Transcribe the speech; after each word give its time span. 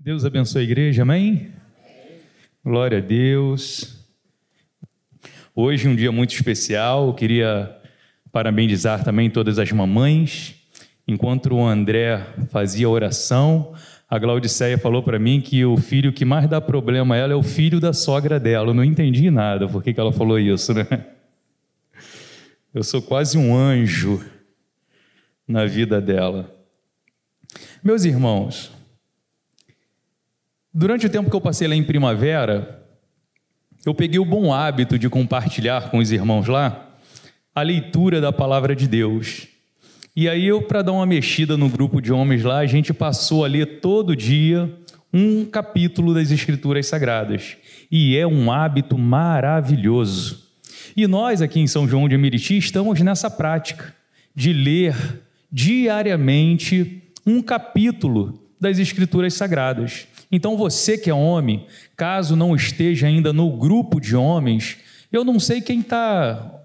Deus 0.00 0.24
abençoe 0.24 0.60
a 0.60 0.64
igreja, 0.64 1.02
amém? 1.02 1.50
Glória 2.64 2.98
a 2.98 3.00
Deus. 3.00 4.06
Hoje 5.52 5.88
um 5.88 5.96
dia 5.96 6.12
muito 6.12 6.32
especial, 6.32 7.08
eu 7.08 7.14
queria 7.14 7.76
parabenizar 8.30 9.02
também 9.02 9.28
todas 9.28 9.58
as 9.58 9.72
mamães. 9.72 10.54
Enquanto 11.06 11.52
o 11.52 11.66
André 11.66 12.24
fazia 12.48 12.88
oração, 12.88 13.74
a 14.08 14.16
Glaudiceia 14.20 14.78
falou 14.78 15.02
para 15.02 15.18
mim 15.18 15.40
que 15.40 15.64
o 15.64 15.76
filho 15.76 16.12
que 16.12 16.24
mais 16.24 16.48
dá 16.48 16.60
problema 16.60 17.16
a 17.16 17.18
ela 17.18 17.32
é 17.32 17.36
o 17.36 17.42
filho 17.42 17.80
da 17.80 17.92
sogra 17.92 18.38
dela. 18.38 18.68
Eu 18.68 18.74
não 18.74 18.84
entendi 18.84 19.32
nada 19.32 19.66
por 19.66 19.82
que 19.82 19.98
ela 19.98 20.12
falou 20.12 20.38
isso, 20.38 20.72
né? 20.74 20.86
Eu 22.72 22.84
sou 22.84 23.02
quase 23.02 23.36
um 23.36 23.52
anjo 23.52 24.24
na 25.46 25.66
vida 25.66 26.00
dela. 26.00 26.54
Meus 27.82 28.04
irmãos, 28.04 28.77
Durante 30.78 31.06
o 31.06 31.10
tempo 31.10 31.28
que 31.28 31.34
eu 31.34 31.40
passei 31.40 31.66
lá 31.66 31.74
em 31.74 31.82
primavera, 31.82 32.86
eu 33.84 33.92
peguei 33.92 34.20
o 34.20 34.24
bom 34.24 34.54
hábito 34.54 34.96
de 34.96 35.08
compartilhar 35.08 35.90
com 35.90 35.98
os 35.98 36.12
irmãos 36.12 36.46
lá 36.46 36.90
a 37.52 37.62
leitura 37.62 38.20
da 38.20 38.32
palavra 38.32 38.76
de 38.76 38.86
Deus. 38.86 39.48
E 40.14 40.28
aí 40.28 40.46
eu, 40.46 40.62
para 40.62 40.82
dar 40.82 40.92
uma 40.92 41.04
mexida 41.04 41.56
no 41.56 41.68
grupo 41.68 42.00
de 42.00 42.12
homens 42.12 42.44
lá, 42.44 42.58
a 42.58 42.66
gente 42.66 42.94
passou 42.94 43.44
a 43.44 43.48
ler 43.48 43.80
todo 43.80 44.14
dia 44.14 44.72
um 45.12 45.44
capítulo 45.44 46.14
das 46.14 46.30
Escrituras 46.30 46.86
Sagradas. 46.86 47.56
E 47.90 48.16
é 48.16 48.24
um 48.24 48.52
hábito 48.52 48.96
maravilhoso. 48.96 50.44
E 50.96 51.08
nós 51.08 51.42
aqui 51.42 51.58
em 51.58 51.66
São 51.66 51.88
João 51.88 52.08
de 52.08 52.16
Meriti 52.16 52.56
estamos 52.56 53.00
nessa 53.00 53.28
prática 53.28 53.92
de 54.32 54.52
ler 54.52 54.94
diariamente 55.50 57.02
um 57.26 57.42
capítulo 57.42 58.40
das 58.60 58.78
Escrituras 58.78 59.34
Sagradas. 59.34 60.06
Então 60.30 60.56
você 60.56 60.98
que 60.98 61.10
é 61.10 61.14
homem, 61.14 61.66
caso 61.96 62.36
não 62.36 62.54
esteja 62.54 63.06
ainda 63.06 63.32
no 63.32 63.50
grupo 63.56 64.00
de 64.00 64.14
homens, 64.14 64.78
eu 65.10 65.24
não 65.24 65.40
sei 65.40 65.60
quem 65.60 65.80
está 65.80 66.57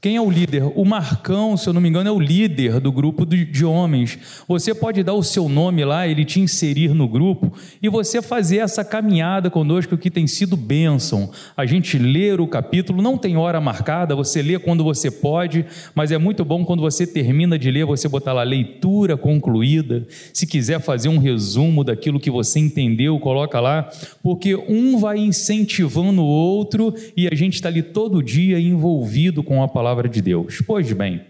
quem 0.00 0.14
é 0.14 0.20
o 0.20 0.30
líder? 0.30 0.62
O 0.76 0.84
Marcão, 0.84 1.56
se 1.56 1.68
eu 1.68 1.72
não 1.72 1.80
me 1.80 1.88
engano, 1.88 2.08
é 2.08 2.12
o 2.12 2.20
líder 2.20 2.78
do 2.78 2.92
grupo 2.92 3.26
de 3.26 3.64
homens. 3.64 4.16
Você 4.46 4.72
pode 4.72 5.02
dar 5.02 5.14
o 5.14 5.24
seu 5.24 5.48
nome 5.48 5.84
lá, 5.84 6.06
ele 6.06 6.24
te 6.24 6.38
inserir 6.38 6.94
no 6.94 7.08
grupo 7.08 7.52
e 7.82 7.88
você 7.88 8.22
fazer 8.22 8.58
essa 8.58 8.84
caminhada 8.84 9.50
conosco 9.50 9.98
que 9.98 10.08
tem 10.08 10.28
sido 10.28 10.56
bênção. 10.56 11.32
A 11.56 11.66
gente 11.66 11.98
ler 11.98 12.40
o 12.40 12.46
capítulo, 12.46 13.02
não 13.02 13.18
tem 13.18 13.36
hora 13.36 13.60
marcada, 13.60 14.14
você 14.14 14.40
lê 14.40 14.56
quando 14.56 14.84
você 14.84 15.10
pode, 15.10 15.66
mas 15.96 16.12
é 16.12 16.18
muito 16.18 16.44
bom 16.44 16.64
quando 16.64 16.80
você 16.80 17.04
termina 17.04 17.58
de 17.58 17.68
ler, 17.68 17.84
você 17.84 18.08
botar 18.08 18.32
lá 18.32 18.44
leitura 18.44 19.16
concluída. 19.16 20.06
Se 20.32 20.46
quiser 20.46 20.80
fazer 20.80 21.08
um 21.08 21.18
resumo 21.18 21.82
daquilo 21.82 22.20
que 22.20 22.30
você 22.30 22.60
entendeu, 22.60 23.18
coloca 23.18 23.58
lá, 23.58 23.90
porque 24.22 24.54
um 24.54 24.96
vai 24.96 25.18
incentivando 25.18 26.22
o 26.22 26.26
outro 26.26 26.94
e 27.16 27.26
a 27.26 27.34
gente 27.34 27.54
está 27.54 27.68
ali 27.68 27.82
todo 27.82 28.22
dia 28.22 28.60
envolvido 28.60 29.42
com 29.42 29.60
a 29.60 29.66
palavra 29.66 29.87
palavra 29.88 30.06
de 30.06 30.20
Deus. 30.20 30.60
Pois 30.66 30.92
bem, 30.92 31.22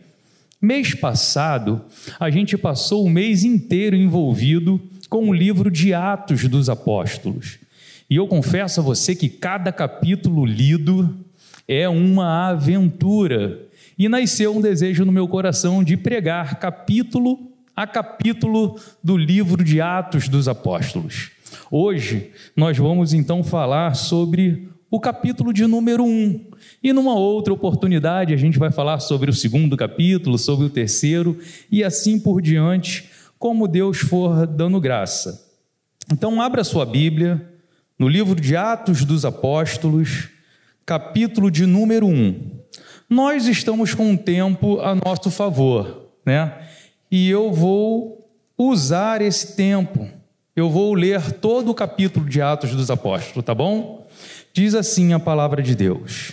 mês 0.60 0.92
passado, 0.92 1.80
a 2.18 2.28
gente 2.28 2.58
passou 2.58 3.04
o 3.04 3.08
mês 3.08 3.44
inteiro 3.44 3.94
envolvido 3.94 4.80
com 5.08 5.28
o 5.28 5.32
livro 5.32 5.70
de 5.70 5.94
Atos 5.94 6.42
dos 6.48 6.68
Apóstolos. 6.68 7.60
E 8.10 8.16
eu 8.16 8.26
confesso 8.26 8.80
a 8.80 8.82
você 8.82 9.14
que 9.14 9.28
cada 9.28 9.70
capítulo 9.70 10.44
lido 10.44 11.14
é 11.68 11.88
uma 11.88 12.48
aventura. 12.48 13.64
E 13.96 14.08
nasceu 14.08 14.56
um 14.56 14.60
desejo 14.60 15.04
no 15.04 15.12
meu 15.12 15.28
coração 15.28 15.84
de 15.84 15.96
pregar 15.96 16.58
capítulo 16.58 17.38
a 17.76 17.86
capítulo 17.86 18.76
do 19.04 19.16
livro 19.16 19.62
de 19.62 19.80
Atos 19.80 20.28
dos 20.28 20.48
Apóstolos. 20.48 21.30
Hoje 21.70 22.32
nós 22.56 22.76
vamos 22.76 23.12
então 23.12 23.44
falar 23.44 23.94
sobre 23.94 24.68
o 24.90 24.98
capítulo 24.98 25.52
de 25.52 25.64
número 25.64 26.02
1. 26.02 26.47
E 26.82 26.92
numa 26.92 27.14
outra 27.14 27.52
oportunidade 27.52 28.34
a 28.34 28.36
gente 28.36 28.58
vai 28.58 28.70
falar 28.70 29.00
sobre 29.00 29.30
o 29.30 29.34
segundo 29.34 29.76
capítulo, 29.76 30.38
sobre 30.38 30.66
o 30.66 30.70
terceiro 30.70 31.38
e 31.70 31.84
assim 31.84 32.18
por 32.18 32.40
diante, 32.40 33.10
como 33.38 33.68
Deus 33.68 33.98
for 33.98 34.46
dando 34.46 34.80
graça. 34.80 35.46
Então, 36.10 36.40
abra 36.40 36.64
sua 36.64 36.86
Bíblia 36.86 37.46
no 37.98 38.08
livro 38.08 38.40
de 38.40 38.56
Atos 38.56 39.04
dos 39.04 39.24
Apóstolos, 39.24 40.28
capítulo 40.86 41.50
de 41.50 41.66
número 41.66 42.06
1. 42.06 42.58
Nós 43.10 43.46
estamos 43.46 43.94
com 43.94 44.10
um 44.10 44.16
tempo 44.16 44.80
a 44.80 44.94
nosso 44.94 45.30
favor, 45.30 46.10
né? 46.24 46.54
E 47.10 47.28
eu 47.28 47.52
vou 47.52 48.30
usar 48.56 49.22
esse 49.22 49.56
tempo. 49.56 50.08
Eu 50.54 50.68
vou 50.68 50.94
ler 50.94 51.32
todo 51.32 51.70
o 51.70 51.74
capítulo 51.74 52.28
de 52.28 52.42
Atos 52.42 52.74
dos 52.74 52.90
Apóstolos, 52.90 53.44
tá 53.44 53.54
bom? 53.54 54.06
Diz 54.52 54.74
assim 54.74 55.12
a 55.12 55.18
palavra 55.20 55.62
de 55.62 55.74
Deus: 55.74 56.32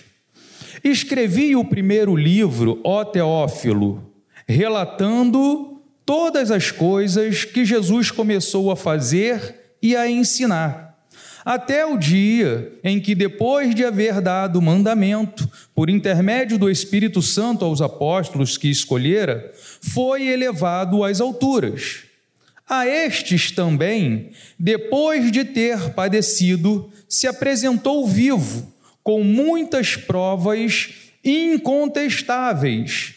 Escrevi 0.87 1.55
o 1.55 1.65
primeiro 1.65 2.15
livro, 2.15 2.79
ó 2.83 3.03
Teófilo, 3.03 4.13
relatando 4.47 5.81
todas 6.05 6.51
as 6.51 6.69
coisas 6.69 7.43
que 7.43 7.65
Jesus 7.65 8.11
começou 8.11 8.69
a 8.69 8.75
fazer 8.75 9.77
e 9.81 9.95
a 9.95 10.07
ensinar, 10.07 10.95
até 11.43 11.83
o 11.83 11.97
dia 11.97 12.71
em 12.83 12.99
que, 12.99 13.15
depois 13.15 13.73
de 13.73 13.83
haver 13.83 14.21
dado 14.21 14.61
mandamento, 14.61 15.49
por 15.73 15.89
intermédio 15.89 16.55
do 16.59 16.69
Espírito 16.69 17.19
Santo 17.19 17.65
aos 17.65 17.81
apóstolos 17.81 18.55
que 18.55 18.69
escolhera, 18.69 19.51
foi 19.81 20.27
elevado 20.27 21.03
às 21.03 21.19
alturas. 21.19 22.03
A 22.69 22.87
estes 22.87 23.49
também, 23.49 24.29
depois 24.57 25.31
de 25.31 25.43
ter 25.45 25.95
padecido, 25.95 26.91
se 27.09 27.25
apresentou 27.25 28.07
vivo, 28.07 28.74
com 29.05 29.23
muitas 29.23 29.95
provas 29.95 30.89
incontestáveis, 31.23 33.13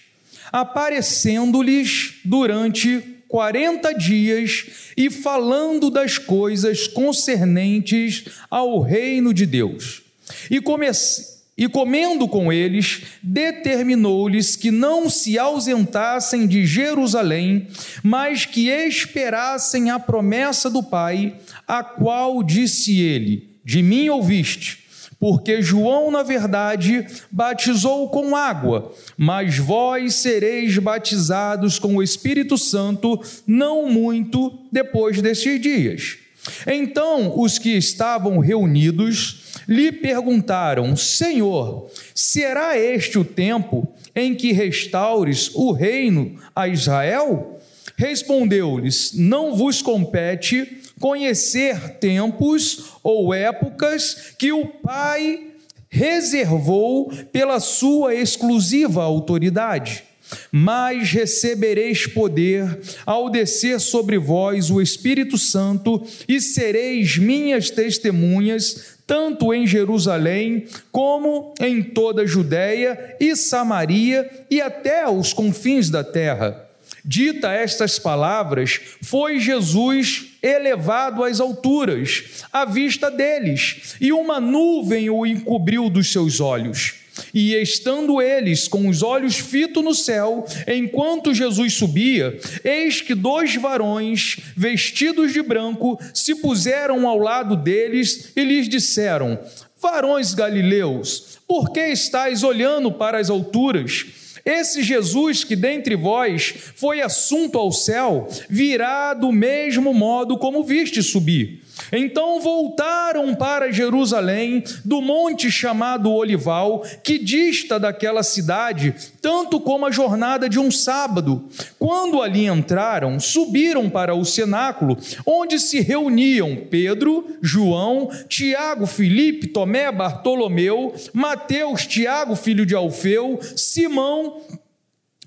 aparecendo-lhes 0.52 2.16
durante 2.22 3.02
quarenta 3.26 3.94
dias 3.94 4.66
e 4.94 5.08
falando 5.08 5.88
das 5.88 6.18
coisas 6.18 6.86
concernentes 6.86 8.26
ao 8.50 8.82
reino 8.82 9.32
de 9.32 9.46
Deus. 9.46 10.02
E 10.50 10.60
comece 10.60 11.38
e 11.56 11.66
comendo 11.66 12.28
com 12.28 12.52
eles, 12.52 13.04
determinou-lhes 13.22 14.56
que 14.56 14.70
não 14.70 15.08
se 15.08 15.38
ausentassem 15.38 16.46
de 16.46 16.66
Jerusalém, 16.66 17.66
mas 18.02 18.44
que 18.44 18.68
esperassem 18.68 19.90
a 19.90 19.98
promessa 19.98 20.68
do 20.68 20.82
Pai, 20.82 21.34
a 21.66 21.82
qual 21.82 22.42
disse 22.42 23.00
ele: 23.00 23.48
De 23.64 23.82
mim 23.82 24.10
ouviste. 24.10 24.77
Porque 25.20 25.60
João, 25.60 26.10
na 26.10 26.22
verdade, 26.22 27.04
batizou 27.30 28.08
com 28.08 28.36
água, 28.36 28.94
mas 29.16 29.58
vós 29.58 30.14
sereis 30.14 30.78
batizados 30.78 31.78
com 31.78 31.96
o 31.96 32.02
Espírito 32.02 32.56
Santo 32.56 33.20
não 33.44 33.88
muito 33.88 34.56
depois 34.70 35.20
destes 35.20 35.60
dias. 35.60 36.18
Então 36.66 37.38
os 37.38 37.58
que 37.58 37.70
estavam 37.70 38.38
reunidos 38.38 39.42
lhe 39.68 39.90
perguntaram: 39.90 40.96
Senhor, 40.96 41.90
será 42.14 42.78
este 42.78 43.18
o 43.18 43.24
tempo 43.24 43.86
em 44.14 44.34
que 44.34 44.52
restaures 44.52 45.50
o 45.54 45.72
reino 45.72 46.36
a 46.54 46.68
Israel? 46.68 47.58
Respondeu-lhes: 47.96 49.12
Não 49.14 49.56
vos 49.56 49.82
compete 49.82 50.77
conhecer 50.98 51.98
tempos 51.98 52.92
ou 53.02 53.32
épocas 53.32 54.32
que 54.38 54.52
o 54.52 54.66
Pai 54.66 55.48
reservou 55.88 57.10
pela 57.32 57.60
sua 57.60 58.14
exclusiva 58.14 59.02
autoridade 59.02 60.04
mas 60.50 61.10
recebereis 61.10 62.06
poder 62.06 62.78
ao 63.06 63.30
descer 63.30 63.80
sobre 63.80 64.18
vós 64.18 64.70
o 64.70 64.80
Espírito 64.80 65.38
Santo, 65.38 66.02
e 66.26 66.40
sereis 66.40 67.16
minhas 67.16 67.70
testemunhas, 67.70 68.98
tanto 69.06 69.54
em 69.54 69.66
Jerusalém, 69.66 70.66
como 70.92 71.54
em 71.60 71.82
toda 71.82 72.22
a 72.22 72.26
Judéia 72.26 73.16
e 73.18 73.34
Samaria 73.34 74.28
e 74.50 74.60
até 74.60 75.08
os 75.08 75.32
confins 75.32 75.88
da 75.88 76.04
terra. 76.04 76.67
Dita 77.10 77.50
estas 77.50 77.98
palavras, 77.98 78.78
foi 79.00 79.40
Jesus 79.40 80.26
elevado 80.42 81.24
às 81.24 81.40
alturas, 81.40 82.44
à 82.52 82.66
vista 82.66 83.10
deles, 83.10 83.94
e 83.98 84.12
uma 84.12 84.38
nuvem 84.38 85.08
o 85.08 85.24
encobriu 85.24 85.88
dos 85.88 86.12
seus 86.12 86.38
olhos. 86.38 86.96
E 87.32 87.54
estando 87.54 88.20
eles 88.20 88.68
com 88.68 88.86
os 88.88 89.02
olhos 89.02 89.38
fitos 89.38 89.82
no 89.82 89.94
céu, 89.94 90.44
enquanto 90.66 91.32
Jesus 91.32 91.72
subia, 91.72 92.38
eis 92.62 93.00
que 93.00 93.14
dois 93.14 93.56
varões, 93.56 94.36
vestidos 94.54 95.32
de 95.32 95.40
branco, 95.40 95.98
se 96.12 96.34
puseram 96.34 97.08
ao 97.08 97.16
lado 97.16 97.56
deles 97.56 98.32
e 98.36 98.44
lhes 98.44 98.68
disseram: 98.68 99.38
Varões 99.80 100.34
galileus, 100.34 101.38
por 101.48 101.72
que 101.72 101.86
estáis 101.86 102.42
olhando 102.42 102.92
para 102.92 103.18
as 103.18 103.30
alturas? 103.30 104.17
Esse 104.48 104.82
Jesus 104.82 105.44
que 105.44 105.54
dentre 105.54 105.94
vós 105.94 106.54
foi 106.74 107.02
assunto 107.02 107.58
ao 107.58 107.70
céu, 107.70 108.26
virá 108.48 109.12
do 109.12 109.30
mesmo 109.30 109.92
modo 109.92 110.38
como 110.38 110.64
viste 110.64 111.02
subir. 111.02 111.60
Então 111.92 112.40
voltaram 112.40 113.34
para 113.34 113.72
Jerusalém, 113.72 114.62
do 114.84 115.00
monte 115.00 115.50
chamado 115.50 116.12
Olival, 116.12 116.82
que 117.02 117.18
dista 117.18 117.78
daquela 117.78 118.22
cidade, 118.22 118.94
tanto 119.20 119.60
como 119.60 119.86
a 119.86 119.90
jornada 119.90 120.48
de 120.48 120.58
um 120.58 120.70
sábado. 120.70 121.48
Quando 121.78 122.22
ali 122.22 122.46
entraram, 122.46 123.18
subiram 123.18 123.88
para 123.88 124.14
o 124.14 124.24
cenáculo, 124.24 124.96
onde 125.26 125.58
se 125.58 125.80
reuniam 125.80 126.66
Pedro, 126.70 127.36
João, 127.42 128.10
Tiago, 128.28 128.86
Filipe, 128.86 129.46
Tomé, 129.48 129.90
Bartolomeu, 129.90 130.94
Mateus, 131.12 131.86
Tiago, 131.86 132.36
filho 132.36 132.66
de 132.66 132.74
Alfeu, 132.74 133.38
Simão, 133.56 134.40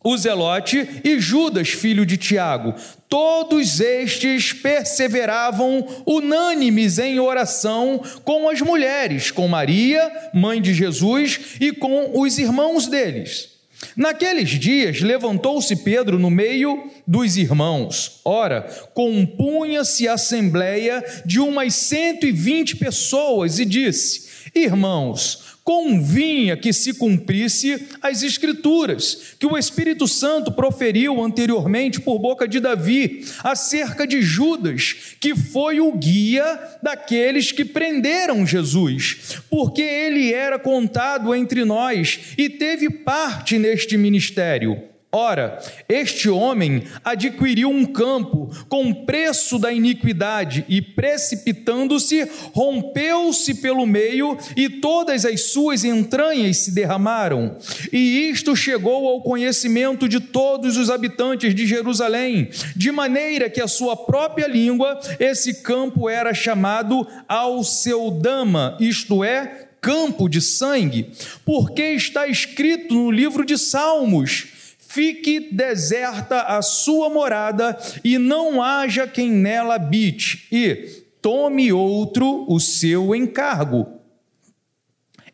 o 0.04 0.18
Zelote 0.18 1.02
e 1.04 1.20
Judas, 1.20 1.70
filho 1.70 2.06
de 2.06 2.18
Tiago. 2.18 2.74
Todos 3.08 3.80
estes 3.80 4.54
perseveravam 4.54 5.86
unânimes 6.06 6.98
em 6.98 7.20
oração 7.20 8.02
com 8.24 8.50
as 8.50 8.62
mulheres, 8.62 9.32
com 9.32 9.48
Maria, 9.48 10.12
mãe 10.34 10.62
de 10.62 10.74
Jesus, 10.74 11.58
e 11.60 11.72
com 11.72 12.20
os 12.20 12.38
irmãos 12.38 12.88
deles. 12.88 13.50
Naqueles 13.96 14.50
dias 14.50 15.02
levantou-se 15.02 15.76
Pedro 15.78 16.20
no 16.20 16.30
meio 16.30 16.90
dos 17.06 17.36
irmãos. 17.36 18.22
Ora, 18.24 18.62
compunha-se 18.94 20.08
a 20.08 20.14
assembleia 20.14 21.04
de 21.26 21.40
umas 21.40 21.74
cento 21.74 22.26
e 22.26 22.32
vinte 22.32 22.76
pessoas 22.76 23.60
e 23.60 23.66
disse: 23.66 24.30
Irmãos, 24.54 25.51
convinha 25.64 26.58
que 26.58 26.74
se 26.74 26.94
cumprisse 26.94 27.88
as 28.02 28.24
Escrituras, 28.24 29.36
que 29.40 29.46
o 29.46 29.58
Espírito 29.58 30.08
Santo 30.08 30.52
proferiu 30.52 31.24
anteriormente 31.24 32.00
por 32.00 32.20
boca 32.20 32.48
de 32.48 32.60
Davi, 32.60 33.26
acerca 33.44 34.06
de 34.08 34.22
Judas, 34.22 35.16
que 35.20 35.36
foi 35.36 35.80
o 35.80 35.92
guia 35.94 36.60
daqueles 36.82 37.52
que 37.52 37.64
prenderam 37.64 38.46
Jesus, 38.46 39.40
porque 39.50 39.82
ele 39.82 40.34
era 40.34 40.58
contado 40.58 41.34
entre 41.36 41.64
nós 41.64 42.20
e 42.38 42.50
teve 42.50 42.90
parte 42.90 43.58
neste 43.58 43.98
ministério. 43.98 44.91
Ora, 45.14 45.60
este 45.90 46.30
homem 46.30 46.84
adquiriu 47.04 47.70
um 47.70 47.86
campo 47.86 48.50
com 48.70 48.94
preço 48.94 49.60
da 49.60 49.70
iniquidade 49.70 50.64
e, 50.70 50.82
precipitando-se, 50.82 52.30
rompeu-se 52.54 53.56
pelo 53.56 53.86
meio 53.86 54.38
e 54.56 54.70
todas 54.70 55.26
as 55.26 55.42
suas 55.52 55.84
entranhas 55.84 56.58
se 56.58 56.72
derramaram. 56.72 57.58
E 57.92 58.30
isto 58.30 58.56
chegou 58.56 59.06
ao 59.06 59.22
conhecimento 59.22 60.08
de 60.08 60.22
todos 60.22 60.78
os 60.78 60.90
habitantes 60.90 61.54
de 61.54 61.68
Jerusalém, 61.68 62.50
de 62.74 62.90
maneira 62.90 63.50
que 63.50 63.60
a 63.60 63.68
sua 63.68 63.98
própria 63.98 64.48
língua, 64.48 64.98
esse 65.20 65.56
campo 65.56 66.10
era 66.10 66.34
chamado 66.34 67.06
Alceudama, 67.28 68.78
isto 68.80 69.26
é, 69.26 69.68
campo 69.82 70.30
de 70.30 70.40
sangue, 70.40 71.12
porque 71.44 71.82
está 71.82 72.28
escrito 72.28 72.94
no 72.94 73.12
livro 73.12 73.44
de 73.44 73.58
Salmos 73.58 74.51
fique 74.94 75.52
deserta 75.52 76.42
a 76.42 76.62
sua 76.62 77.10
morada 77.10 77.78
e 78.04 78.18
não 78.18 78.62
haja 78.62 79.08
quem 79.08 79.32
nela 79.32 79.76
habite, 79.76 80.48
e 80.52 81.04
tome 81.22 81.72
outro 81.72 82.46
o 82.48 82.60
seu 82.60 83.16
encargo. 83.16 84.01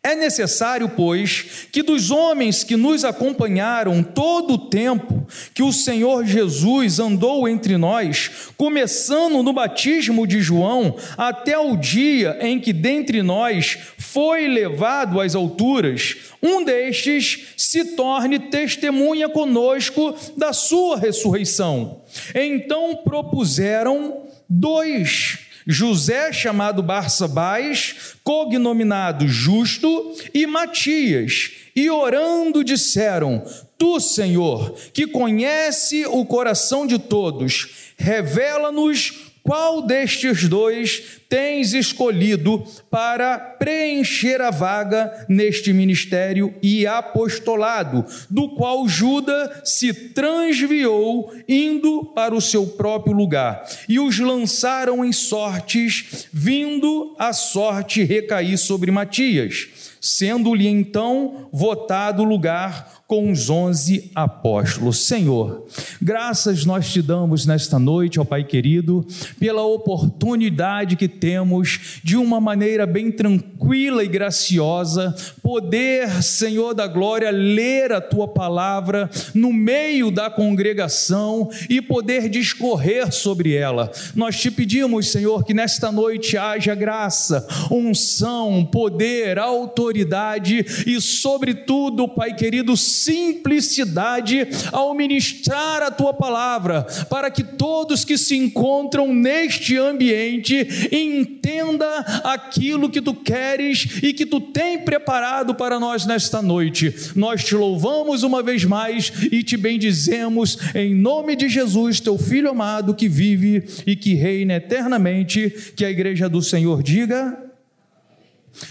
É 0.07 0.15
necessário, 0.15 0.87
pois, 0.87 1.67
que 1.69 1.83
dos 1.83 2.11
homens 2.11 2.63
que 2.63 2.77
nos 2.77 3.03
acompanharam 3.03 4.01
todo 4.01 4.53
o 4.53 4.57
tempo 4.57 5.27
que 5.53 5.61
o 5.61 5.73
Senhor 5.73 6.25
Jesus 6.25 6.97
andou 6.97 7.45
entre 7.45 7.75
nós, 7.75 8.31
começando 8.55 9.43
no 9.43 9.51
batismo 9.51 10.25
de 10.25 10.39
João, 10.39 10.95
até 11.17 11.59
o 11.59 11.75
dia 11.75 12.37
em 12.39 12.57
que 12.57 12.71
dentre 12.71 13.21
nós 13.21 13.77
foi 13.97 14.47
levado 14.47 15.19
às 15.19 15.35
alturas, 15.35 16.15
um 16.41 16.63
destes 16.63 17.53
se 17.57 17.83
torne 17.83 18.39
testemunha 18.39 19.27
conosco 19.27 20.15
da 20.37 20.53
sua 20.53 20.97
ressurreição. 20.97 22.01
Então 22.33 22.95
propuseram 23.03 24.21
dois 24.49 25.46
José, 25.67 26.31
chamado 26.31 26.81
Barsabás, 26.81 28.15
cognominado 28.23 29.27
Justo, 29.27 30.15
e 30.33 30.47
Matias, 30.47 31.51
e 31.75 31.89
orando 31.89 32.63
disseram: 32.63 33.43
Tu, 33.77 33.99
Senhor, 33.99 34.73
que 34.93 35.05
conhece 35.05 36.05
o 36.05 36.25
coração 36.25 36.87
de 36.87 36.97
todos, 36.97 37.93
revela-nos 37.97 39.26
qual 39.47 39.81
destes 39.81 40.49
dois 40.49 41.21
tens 41.29 41.73
escolhido 41.73 42.65
para 42.91 43.39
preencher 43.39 44.41
a 44.41 44.51
vaga 44.51 45.25
neste 45.29 45.71
ministério 45.71 46.53
e 46.61 46.85
apostolado, 46.85 48.03
do 48.29 48.49
qual 48.55 48.85
Judas 48.89 49.61
se 49.63 49.93
transviou, 49.93 51.33
indo 51.47 52.11
para 52.13 52.35
o 52.35 52.41
seu 52.41 52.67
próprio 52.67 53.15
lugar, 53.15 53.65
e 53.87 54.01
os 54.01 54.19
lançaram 54.19 55.05
em 55.05 55.13
sortes, 55.13 56.27
vindo 56.33 57.15
a 57.17 57.31
sorte 57.31 58.03
recair 58.03 58.57
sobre 58.57 58.91
Matias, 58.91 59.69
sendo-lhe 60.01 60.67
então 60.67 61.47
votado 61.53 62.25
lugar 62.25 62.96
com 63.07 63.31
os 63.31 63.49
onze 63.49 64.11
apóstolos. 64.13 64.99
Senhor, 65.05 65.65
graças 66.01 66.65
nós 66.65 66.91
te 66.91 67.01
damos 67.01 67.45
nesta 67.45 67.79
noite, 67.79 68.19
ó 68.19 68.25
Pai 68.25 68.43
querido, 68.43 69.07
pela 69.39 69.63
oportunidade 69.63 70.97
que 70.97 71.07
temos 71.07 72.01
de 72.03 72.17
uma 72.17 72.41
maneira 72.41 72.85
bem 72.85 73.09
tranquila 73.09 74.03
e 74.03 74.07
graciosa 74.07 75.15
poder, 75.41 76.21
Senhor 76.21 76.73
da 76.73 76.85
glória, 76.87 77.31
ler 77.31 77.93
a 77.93 78.01
tua 78.01 78.27
palavra 78.27 79.09
no 79.33 79.53
meio 79.53 80.11
da 80.11 80.29
congregação 80.29 81.49
e 81.69 81.81
poder 81.81 82.27
discorrer 82.27 83.13
sobre 83.13 83.55
ela. 83.55 83.89
Nós 84.13 84.37
te 84.37 84.51
pedimos, 84.51 85.09
Senhor, 85.09 85.45
que 85.45 85.53
nesta 85.53 85.89
noite 85.91 86.37
haja 86.37 86.75
graça, 86.75 87.47
unção, 87.71 88.65
poder, 88.65 89.39
autoridade 89.39 90.65
e, 90.85 90.99
sobretudo, 90.99 92.09
Pai 92.09 92.33
querido, 92.33 92.75
simplicidade 92.97 94.47
ao 94.71 94.93
ministrar 94.93 95.81
a 95.81 95.91
tua 95.91 96.13
palavra, 96.13 96.83
para 97.09 97.29
que 97.29 97.43
todos 97.43 98.03
que 98.03 98.17
se 98.17 98.35
encontram 98.35 99.13
neste 99.13 99.77
ambiente 99.77 100.89
entenda 100.91 101.99
aquilo 102.23 102.89
que 102.89 103.01
tu 103.01 103.13
queres 103.13 103.99
e 104.01 104.13
que 104.13 104.25
tu 104.25 104.39
tem 104.39 104.79
preparado 104.79 105.55
para 105.55 105.79
nós 105.79 106.05
nesta 106.05 106.41
noite. 106.41 106.93
Nós 107.15 107.43
te 107.43 107.55
louvamos 107.55 108.23
uma 108.23 108.41
vez 108.43 108.63
mais 108.65 109.11
e 109.31 109.43
te 109.43 109.55
bendizemos 109.55 110.57
em 110.75 110.95
nome 110.95 111.35
de 111.35 111.49
Jesus, 111.49 111.99
teu 111.99 112.17
filho 112.17 112.49
amado 112.49 112.95
que 112.95 113.07
vive 113.07 113.63
e 113.85 113.95
que 113.95 114.13
reina 114.13 114.55
eternamente, 114.55 115.73
que 115.75 115.85
a 115.85 115.89
igreja 115.89 116.27
do 116.27 116.41
Senhor 116.41 116.83
diga 116.83 117.46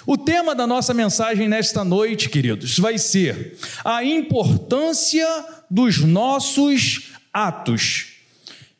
o 0.06 0.16
tema 0.16 0.54
da 0.54 0.66
nossa 0.66 0.94
mensagem 0.94 1.48
nesta 1.48 1.84
noite, 1.84 2.28
queridos, 2.28 2.78
vai 2.78 2.98
ser 2.98 3.56
a 3.84 4.04
importância 4.04 5.26
dos 5.70 5.98
nossos 5.98 7.12
atos. 7.32 8.12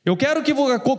Eu 0.05 0.17
quero 0.17 0.43
que, 0.43 0.53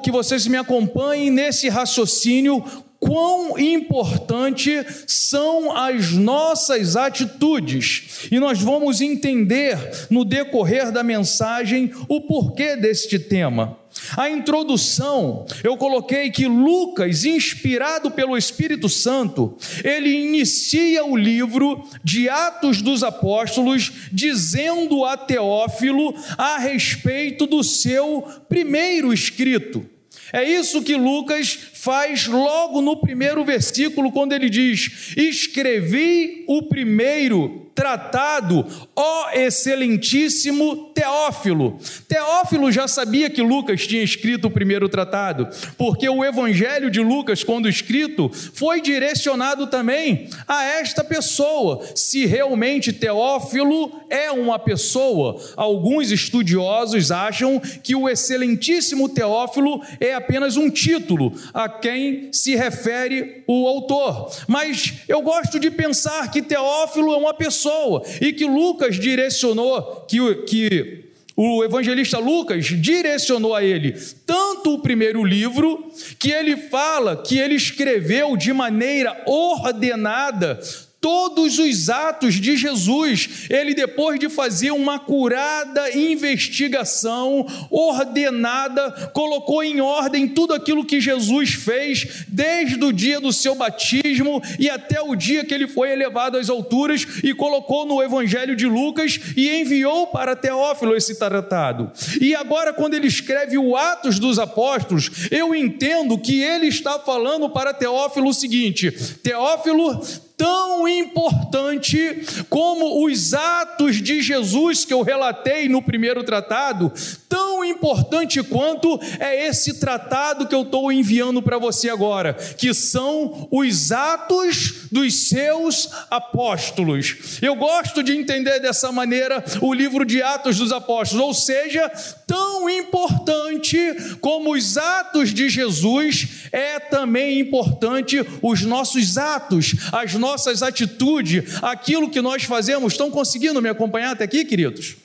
que 0.04 0.12
vocês 0.12 0.48
me 0.48 0.58
acompanhem 0.58 1.32
nesse 1.32 1.70
raciocínio 1.70 2.64
quão 3.00 3.58
importante 3.58 4.86
são 5.06 5.76
as 5.76 6.12
nossas 6.12 6.96
atitudes. 6.96 8.28
E 8.32 8.40
nós 8.40 8.62
vamos 8.62 9.02
entender 9.02 9.78
no 10.10 10.26
decorrer 10.26 10.92
da 10.92 11.04
mensagem 11.04 11.92
o 12.08 12.22
porquê 12.22 12.76
deste 12.76 13.20
tema. 13.20 13.78
A 14.16 14.30
introdução, 14.30 15.46
eu 15.64 15.76
coloquei 15.76 16.30
que 16.30 16.48
Lucas, 16.48 17.26
inspirado 17.26 18.12
pelo 18.12 18.38
Espírito 18.38 18.88
Santo, 18.88 19.58
ele 19.84 20.10
inicia 20.10 21.06
o 21.06 21.16
livro 21.16 21.84
de 22.04 22.30
Atos 22.30 22.82
dos 22.82 23.04
Apóstolos, 23.04 23.92
dizendo 24.12 25.04
a 25.04 25.18
Teófilo 25.18 26.14
a 26.38 26.58
respeito 26.58 27.46
do 27.46 27.64
seu 27.64 28.24
primeiro 28.48 29.12
escrito. 29.14 29.86
É 30.34 30.44
isso 30.44 30.82
que 30.82 30.96
Lucas 30.96 31.58
faz 31.80 32.28
logo 32.28 32.82
no 32.82 32.98
primeiro 32.98 33.46
versículo, 33.46 34.12
quando 34.12 34.34
ele 34.34 34.50
diz: 34.50 35.14
Escrevi 35.16 36.44
o 36.48 36.64
primeiro 36.64 37.68
tratado, 37.78 38.66
ó 38.96 39.30
excelentíssimo 39.36 40.92
Teófilo. 40.96 41.78
Teófilo 42.08 42.72
já 42.72 42.88
sabia 42.88 43.30
que 43.30 43.40
Lucas 43.40 43.86
tinha 43.86 44.02
escrito 44.02 44.48
o 44.48 44.52
primeiro 44.52 44.90
tratado, 44.90 45.48
porque 45.78 46.10
o 46.10 46.26
evangelho 46.26 46.90
de 46.90 47.00
Lucas, 47.00 47.44
quando 47.44 47.70
escrito, 47.70 48.32
foi 48.56 48.82
direcionado 48.82 49.68
também 49.68 50.28
a 50.48 50.64
esta 50.64 51.04
pessoa. 51.04 51.86
Se 51.94 52.26
realmente 52.26 52.92
Teófilo 52.92 54.02
é 54.10 54.32
uma 54.32 54.58
pessoa, 54.58 55.40
alguns 55.56 56.10
estudiosos 56.12 57.12
acham 57.12 57.62
que 57.84 57.96
o 57.96 58.10
excelentíssimo 58.10 59.08
Teófilo 59.08 59.84
é 60.00 60.16
apenas 60.16 60.58
um 60.58 60.72
título 60.72 61.32
a 61.54 61.67
quem 61.70 62.32
se 62.32 62.56
refere 62.56 63.44
o 63.48 63.68
autor. 63.68 64.32
Mas 64.48 64.94
eu 65.08 65.22
gosto 65.22 65.60
de 65.60 65.72
pensar 65.72 66.32
que 66.32 66.42
Teófilo 66.42 67.14
é 67.14 67.18
uma 67.18 67.34
pessoa 67.34 67.58
pessoa, 67.68 68.04
e 68.22 68.34
que 68.34 68.46
Lucas 68.46 68.96
direcionou, 68.96 70.06
que, 70.08 70.36
que 70.44 71.06
o 71.36 71.64
evangelista 71.64 72.18
Lucas 72.18 72.66
direcionou 72.66 73.56
a 73.56 73.64
ele 73.64 73.96
tanto 74.26 74.74
o 74.74 74.80
primeiro 74.80 75.24
livro, 75.24 75.92
que 76.20 76.32
ele 76.32 76.58
fala 76.58 77.22
que 77.24 77.38
ele 77.38 77.56
escreveu 77.56 78.36
de 78.36 78.52
maneira 78.54 79.24
ordenada 79.26 80.60
todos 81.00 81.60
os 81.60 81.90
atos 81.90 82.36
de 82.36 82.56
Jesus. 82.56 83.48
Ele, 83.50 83.74
depois 83.74 84.20
de 84.20 84.30
fazer 84.30 84.72
uma 84.72 85.00
curada 85.00 85.96
investigação 85.98 87.46
ordenada, 87.70 88.92
colocou 89.14 89.64
em 89.64 89.80
ordem 89.80 90.28
tudo 90.28 90.54
aquilo 90.54 90.86
que 90.86 91.00
Jesus 91.00 91.54
fez, 91.54 92.26
desde 92.28 92.84
o 92.84 92.92
dia 92.92 93.20
do 93.20 93.32
seu 93.32 93.56
batismo 93.56 94.42
e 94.60 94.70
até 94.70 95.02
o 95.02 95.16
dia 95.16 95.46
que 95.46 95.54
ele 95.54 95.68
foi 95.68 95.92
elevado 95.92 96.38
às 96.38 96.50
alturas, 96.50 97.06
e 97.24 97.34
colocou 97.34 97.86
no 97.86 98.02
Evangelho 98.02 98.56
de 98.56 98.66
Lucas 98.66 99.20
e 99.36 99.50
enviou 99.50 100.08
para 100.08 100.36
Teófilo 100.36 100.96
esse 100.96 101.18
tratado. 101.18 101.92
E 102.20 102.36
agora, 102.36 102.74
quando 102.74 102.94
ele 102.94 103.08
escreve 103.08 103.58
o 103.58 103.76
Atos 103.76 104.20
dos 104.20 104.40
Apóstolos, 104.40 105.28
eu 105.32 105.54
entendo 105.56 106.18
que 106.18 106.42
ele 106.42 106.68
está 106.68 107.00
falando 107.00 107.50
para 107.50 107.74
Teófilo 107.74 108.30
o 108.30 108.34
seguinte: 108.34 108.92
Teófilo, 109.22 110.02
tão 110.38 110.88
importante 110.88 112.22
como 112.48 113.04
os 113.04 113.34
atos 113.34 113.96
de 113.96 114.22
Jesus 114.22 114.86
que 114.86 114.94
eu 114.94 115.02
relatei 115.02 115.68
no 115.68 115.82
primeiro 115.82 116.24
tratado, 116.24 116.94
tão 117.28 117.66
importante 117.66 118.44
quanto 118.44 119.00
é 119.20 119.48
esse 119.48 119.80
tratado 119.80 120.48
que 120.48 120.54
eu 120.54 120.62
estou 120.62 120.92
enviando 120.92 121.42
para 121.42 121.58
você 121.58 121.90
agora, 121.90 122.36
que 122.36 122.72
são 122.72 123.48
os 123.52 123.92
atos 123.92 124.88
dos 124.92 125.28
seus 125.28 125.90
apóstolos. 126.10 127.40
Eu 127.42 127.56
gosto 127.56 128.04
de 128.04 128.16
entender 128.16 128.60
dessa 128.60 128.92
maneira 128.92 129.44
o 129.60 129.74
livro 129.74 130.06
de 130.06 130.22
Atos 130.22 130.58
dos 130.58 130.72
Apóstolos, 130.72 131.26
ou 131.26 131.34
seja, 131.34 131.90
tão 132.28 132.70
importante 132.70 133.78
como 134.22 134.54
os 134.54 134.78
atos 134.78 135.34
de 135.34 135.50
Jesus, 135.50 136.48
é 136.52 136.80
também 136.80 137.40
importante 137.40 138.24
os 138.42 138.62
nossos 138.62 139.18
atos, 139.18 139.76
as 139.92 140.14
nossas 140.14 140.27
atitudes, 140.62 141.62
aquilo 141.62 142.10
que 142.10 142.22
nós 142.22 142.44
fazemos. 142.44 142.94
Estão 142.94 143.12
conseguindo 143.12 143.62
me 143.62 143.70
acompanhar 143.70 144.12
até 144.12 144.24
aqui, 144.24 144.44
queridos? 144.46 144.98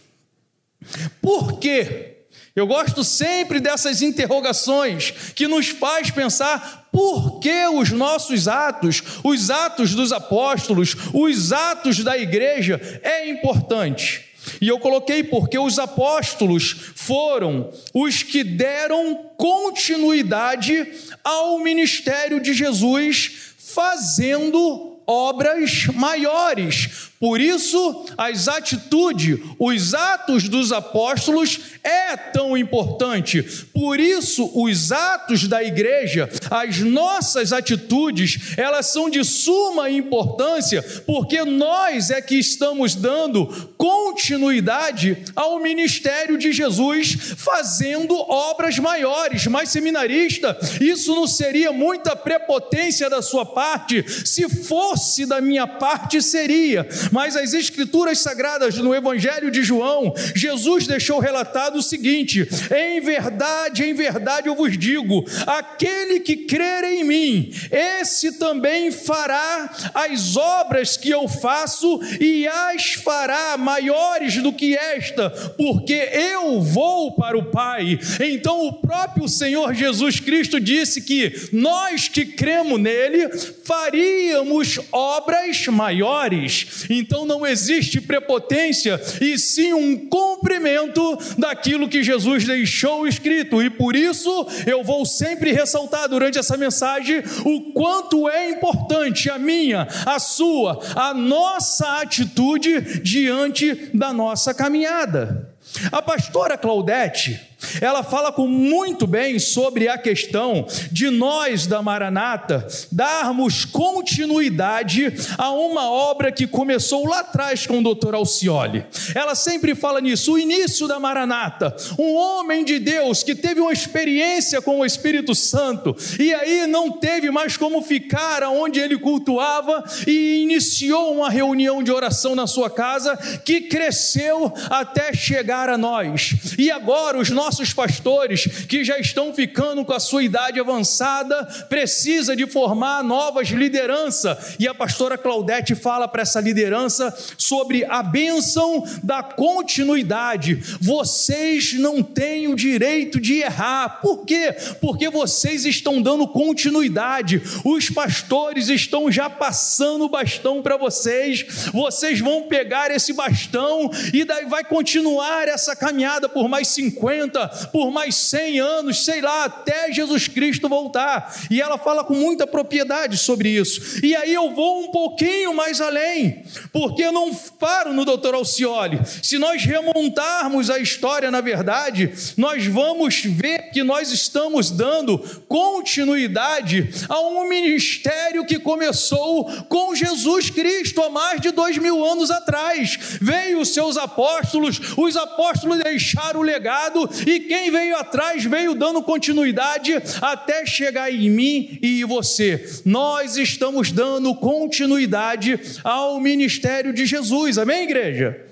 Por 1.21 1.59
quê? 1.59 2.09
Eu 2.55 2.67
gosto 2.67 3.03
sempre 3.03 3.61
dessas 3.61 4.03
interrogações 4.03 5.11
que 5.35 5.49
nos 5.49 5.69
faz 5.69 6.11
pensar 6.11 6.89
por 6.93 7.41
que 7.41 7.67
os 7.69 7.91
nossos 7.91 8.47
atos, 8.47 9.03
os 9.25 9.49
atos 9.49 9.95
dos 9.95 10.13
apóstolos, 10.13 10.95
os 11.15 11.51
atos 11.51 12.05
da 12.05 12.19
igreja 12.19 12.79
é 13.03 13.29
importante. 13.31 14.33
E 14.61 14.69
eu 14.69 14.79
coloquei 14.79 15.23
porque 15.23 15.59
os 15.59 15.79
apóstolos 15.79 16.93
foram 16.95 17.73
os 17.95 18.23
que 18.23 18.45
deram 18.45 19.31
continuidade 19.37 20.93
ao 21.25 21.59
ministério 21.61 22.41
de 22.41 22.53
Jesus, 22.53 23.55
fazendo 23.57 24.92
obras 25.07 25.87
maiores, 25.95 27.13
por 27.23 27.41
isso, 27.41 28.05
as 28.19 28.49
atitudes, 28.49 29.39
os 29.57 29.95
atos 29.95 30.49
dos 30.49 30.73
apóstolos 30.73 31.61
é 31.85 32.17
tão 32.17 32.59
importante. 32.59 33.41
Por 33.73 34.01
isso, 34.01 34.51
os 34.53 34.91
atos 34.91 35.47
da 35.47 35.63
igreja, 35.63 36.29
as 36.51 36.81
nossas 36.81 37.53
atitudes, 37.53 38.59
elas 38.59 38.87
são 38.87 39.09
de 39.09 39.23
suma 39.23 39.89
importância, 39.89 40.83
porque 41.07 41.45
nós 41.45 42.11
é 42.11 42.21
que 42.21 42.35
estamos 42.35 42.97
dando 42.97 43.47
continuidade 43.79 45.17
ao 45.37 45.61
ministério 45.61 46.37
de 46.37 46.51
Jesus, 46.51 47.35
fazendo 47.37 48.17
obras 48.17 48.81
maiores. 48.81 49.47
Mas 49.47 49.69
seminarista, 49.69 50.59
isso 50.81 51.15
não 51.15 51.29
seria 51.29 51.71
muita 51.71 52.17
prepotência 52.17 53.09
da 53.09 53.23
sua 53.23 53.47
parte? 53.47 54.05
Se 54.27 54.49
fosse 54.49 55.02
da 55.27 55.41
minha 55.41 55.67
parte, 55.67 56.23
seria 56.23 56.83
mas 57.11 57.37
as 57.37 57.53
Escrituras 57.53 58.19
Sagradas 58.19 58.77
no 58.77 58.95
Evangelho 58.95 59.51
de 59.51 59.63
João, 59.63 60.15
Jesus 60.35 60.87
deixou 60.87 61.19
relatado 61.19 61.77
o 61.77 61.83
seguinte: 61.83 62.49
em 62.75 63.01
verdade, 63.01 63.85
em 63.85 63.95
verdade 63.95 64.49
eu 64.49 64.55
vos 64.55 64.77
digo, 64.77 65.25
aquele 65.47 66.21
que 66.21 66.37
crer 66.37 66.85
em 66.85 67.05
mim, 67.05 67.53
esse 67.71 68.33
também 68.33 68.91
fará 68.91 69.71
as 69.95 70.37
obras 70.37 70.97
que 70.97 71.11
eu 71.11 71.29
faço 71.29 72.01
e 72.21 72.47
as 72.47 72.95
fará 72.95 73.57
maiores 73.57 74.37
do 74.43 74.53
que 74.53 74.77
esta, 74.77 75.31
porque 75.57 75.93
eu 75.93 76.61
vou 76.61 77.13
para 77.15 77.37
o 77.37 77.51
Pai. 77.51 77.99
Então 78.21 78.67
o 78.67 78.73
próprio 78.73 79.29
Senhor 79.29 79.75
Jesus 79.75 80.21
Cristo 80.21 80.61
disse 80.61 81.01
que 81.01 81.49
nós 81.53 82.09
que 82.09 82.25
cremos 82.25 82.81
nele 82.81 83.29
faríamos 83.65 84.79
obras 84.91 85.67
maiores. 85.67 86.87
Então 86.89 87.25
não 87.25 87.47
existe 87.47 88.01
prepotência, 88.01 89.01
e 89.21 89.39
sim 89.39 89.73
um 89.73 90.09
cumprimento 90.09 91.19
daquilo 91.39 91.89
que 91.89 92.03
Jesus 92.03 92.45
deixou 92.45 93.07
escrito. 93.07 93.63
E 93.63 93.71
por 93.71 93.95
isso 93.95 94.47
eu 94.67 94.83
vou 94.83 95.05
sempre 95.05 95.53
ressaltar 95.53 96.09
durante 96.09 96.39
essa 96.39 96.57
mensagem 96.57 97.23
o 97.45 97.73
quanto 97.73 98.29
é 98.29 98.51
importante 98.51 99.31
a 99.31 99.39
minha, 99.39 99.87
a 100.07 100.19
sua, 100.19 100.81
a 100.95 101.15
nossa 101.15 102.01
atitude 102.01 103.01
diante 103.03 103.91
da 103.95 104.13
nossa 104.13 104.55
caminhada. 104.55 105.53
A 105.91 106.03
pastora 106.03 106.59
Claudete, 106.59 107.41
ela 107.81 108.03
fala 108.03 108.33
com 108.33 108.47
muito 108.47 109.07
bem 109.07 109.39
sobre 109.39 109.89
a 109.89 109.97
questão 109.97 110.67
de 110.91 111.11
nós 111.11 111.67
da 111.67 111.83
Maranata 111.83 112.67
darmos 112.91 113.65
continuidade 113.65 115.13
a 115.39 115.51
uma 115.53 115.91
obra 115.91 116.33
que 116.33 116.47
começou 116.47 117.07
lá 117.07 117.21
atrás 117.21 117.67
com 117.67 117.79
o 117.79 117.95
Dr. 117.95 118.15
Alcioli. 118.15 118.85
Ela 119.15 119.35
sempre 119.35 119.75
fala 119.75 120.01
nisso, 120.01 120.33
o 120.33 120.39
início 120.39 120.87
da 120.87 120.99
Maranata, 120.99 121.75
um 121.99 122.15
homem 122.15 122.65
de 122.65 122.79
Deus 122.79 123.23
que 123.23 123.35
teve 123.35 123.61
uma 123.61 123.73
experiência 123.73 124.61
com 124.61 124.81
o 124.81 124.87
Espírito 124.87 125.35
Santo 125.35 125.97
e 126.19 126.33
aí 126.35 126.67
não 126.67 126.91
teve 126.91 127.31
mais 127.31 127.57
como 127.57 127.83
ficar 127.83 128.43
aonde 128.43 128.81
ele 128.81 128.99
cultuava 128.99 129.83
e 130.07 130.43
iniciou 130.43 131.15
uma 131.15 131.31
reunião 131.31 131.83
de 131.83 131.91
oração 131.91 132.35
na 132.35 132.47
sua 132.47 132.71
casa 132.71 133.17
que 133.45 133.63
cresceu 133.63 134.53
até 134.71 135.13
chegar 135.13 135.69
a 135.69 135.79
nós. 135.79 136.35
E 136.59 136.71
agora 136.71 137.19
os 137.19 137.31
nossos 137.31 137.52
nossos 137.53 137.75
pastores 137.75 138.47
que 138.67 138.83
já 138.83 138.99
estão 138.99 139.35
ficando 139.35 139.85
com 139.85 139.93
a 139.93 140.01
sua 140.01 140.25
idade 140.25 140.59
avançada, 140.59 141.45
precisa 141.69 142.35
de 142.35 142.47
formar 142.47 143.05
novas 143.05 143.49
lideranças. 143.49 144.57
E 144.59 144.67
a 144.67 144.73
pastora 144.73 145.19
Claudete 145.19 145.75
fala 145.75 146.09
para 146.09 146.23
essa 146.23 146.41
liderança 146.41 147.15
sobre 147.37 147.85
a 147.85 148.03
bênção 148.03 148.83
da 149.03 149.23
continuidade. 149.23 150.55
Vocês 150.81 151.75
não 151.75 152.03
têm 152.03 152.49
o 152.49 152.57
direito 152.57 153.21
de 153.21 153.41
errar. 153.41 154.01
Por 154.01 154.25
quê? 154.25 154.57
Porque 154.81 155.11
vocês 155.11 155.67
estão 155.67 156.01
dando 156.01 156.27
continuidade. 156.27 157.43
Os 157.67 157.91
pastores 157.91 158.71
estão 158.71 159.13
já 159.13 159.29
passando 159.29 160.07
o 160.07 160.09
bastão 160.09 160.63
para 160.63 160.79
vocês. 160.79 161.45
Vocês 161.71 162.19
vão 162.19 162.45
pegar 162.45 162.91
esse 162.91 163.13
bastão 163.13 163.91
e 164.15 164.25
daí 164.25 164.47
vai 164.47 164.65
continuar 164.65 165.49
essa 165.49 165.77
caminhada 165.77 166.31
por 166.31 166.49
mais 166.49 166.69
50, 166.69 167.42
luta 167.43 167.69
por 167.73 167.91
mais 167.91 168.15
100 168.17 168.61
anos, 168.61 169.05
sei 169.05 169.21
lá, 169.21 169.45
até 169.45 169.93
Jesus 169.93 170.29
Cristo 170.29 170.69
voltar. 170.69 171.35
E 171.51 171.61
ela 171.61 171.79
fala 171.79 172.05
com 172.05 172.15
muita 172.15 172.47
propriedade 172.47 173.17
sobre 173.17 173.49
isso. 173.49 174.05
E 174.05 174.15
aí 174.15 174.33
eu 174.33 174.55
vou 174.55 174.85
um 174.85 174.91
pouquinho 174.91 175.55
mais 175.55 175.81
além, 175.81 176.45
porque 176.73 177.03
eu 177.03 177.13
não 177.13 177.35
paro 177.35 177.93
no 177.93 178.05
doutor 178.05 178.35
Alcioli. 178.35 179.01
Se 179.23 179.39
nós 179.39 179.65
remontarmos 179.65 180.71
a 180.71 180.79
história, 180.79 181.31
na 181.31 181.41
verdade, 181.41 182.13
nós 182.37 182.67
vamos 182.67 183.23
ver 183.25 183.71
que 183.71 183.83
nós 183.83 184.13
estamos 184.13 184.71
dando 184.71 185.19
continuidade 185.49 186.91
a 187.09 187.21
um 187.21 187.49
ministério 187.49 188.47
que 188.47 188.59
começou 188.59 189.45
com 189.65 189.95
Jesus 189.95 190.51
Cristo 190.51 191.03
há 191.03 191.11
mais 191.11 191.41
de 191.41 191.51
dois 191.51 191.79
mil 191.79 192.05
anos 192.05 192.31
atrás. 192.31 192.99
Veio 193.21 193.61
os 193.61 193.73
seus 193.73 193.97
apóstolos, 193.97 194.81
os 194.97 195.17
apóstolos 195.17 195.83
deixaram 195.83 196.41
o 196.41 196.43
legado, 196.43 197.09
e 197.27 197.32
quem 197.41 197.71
veio 197.71 197.97
atrás 197.97 198.45
veio 198.45 198.75
dando 198.75 199.03
continuidade 199.03 199.95
até 200.21 200.65
chegar 200.67 201.13
em 201.13 201.31
mim 201.31 201.79
e 201.83 202.01
em 202.01 202.05
você. 202.05 202.83
Nós 202.85 203.37
estamos 203.37 203.93
dando 203.93 204.35
continuidade 204.35 205.59
ao 205.85 206.21
ministério 206.21 206.93
de 206.93 207.07
Jesus, 207.07 207.59
amém, 207.59 207.85
igreja? 207.85 208.47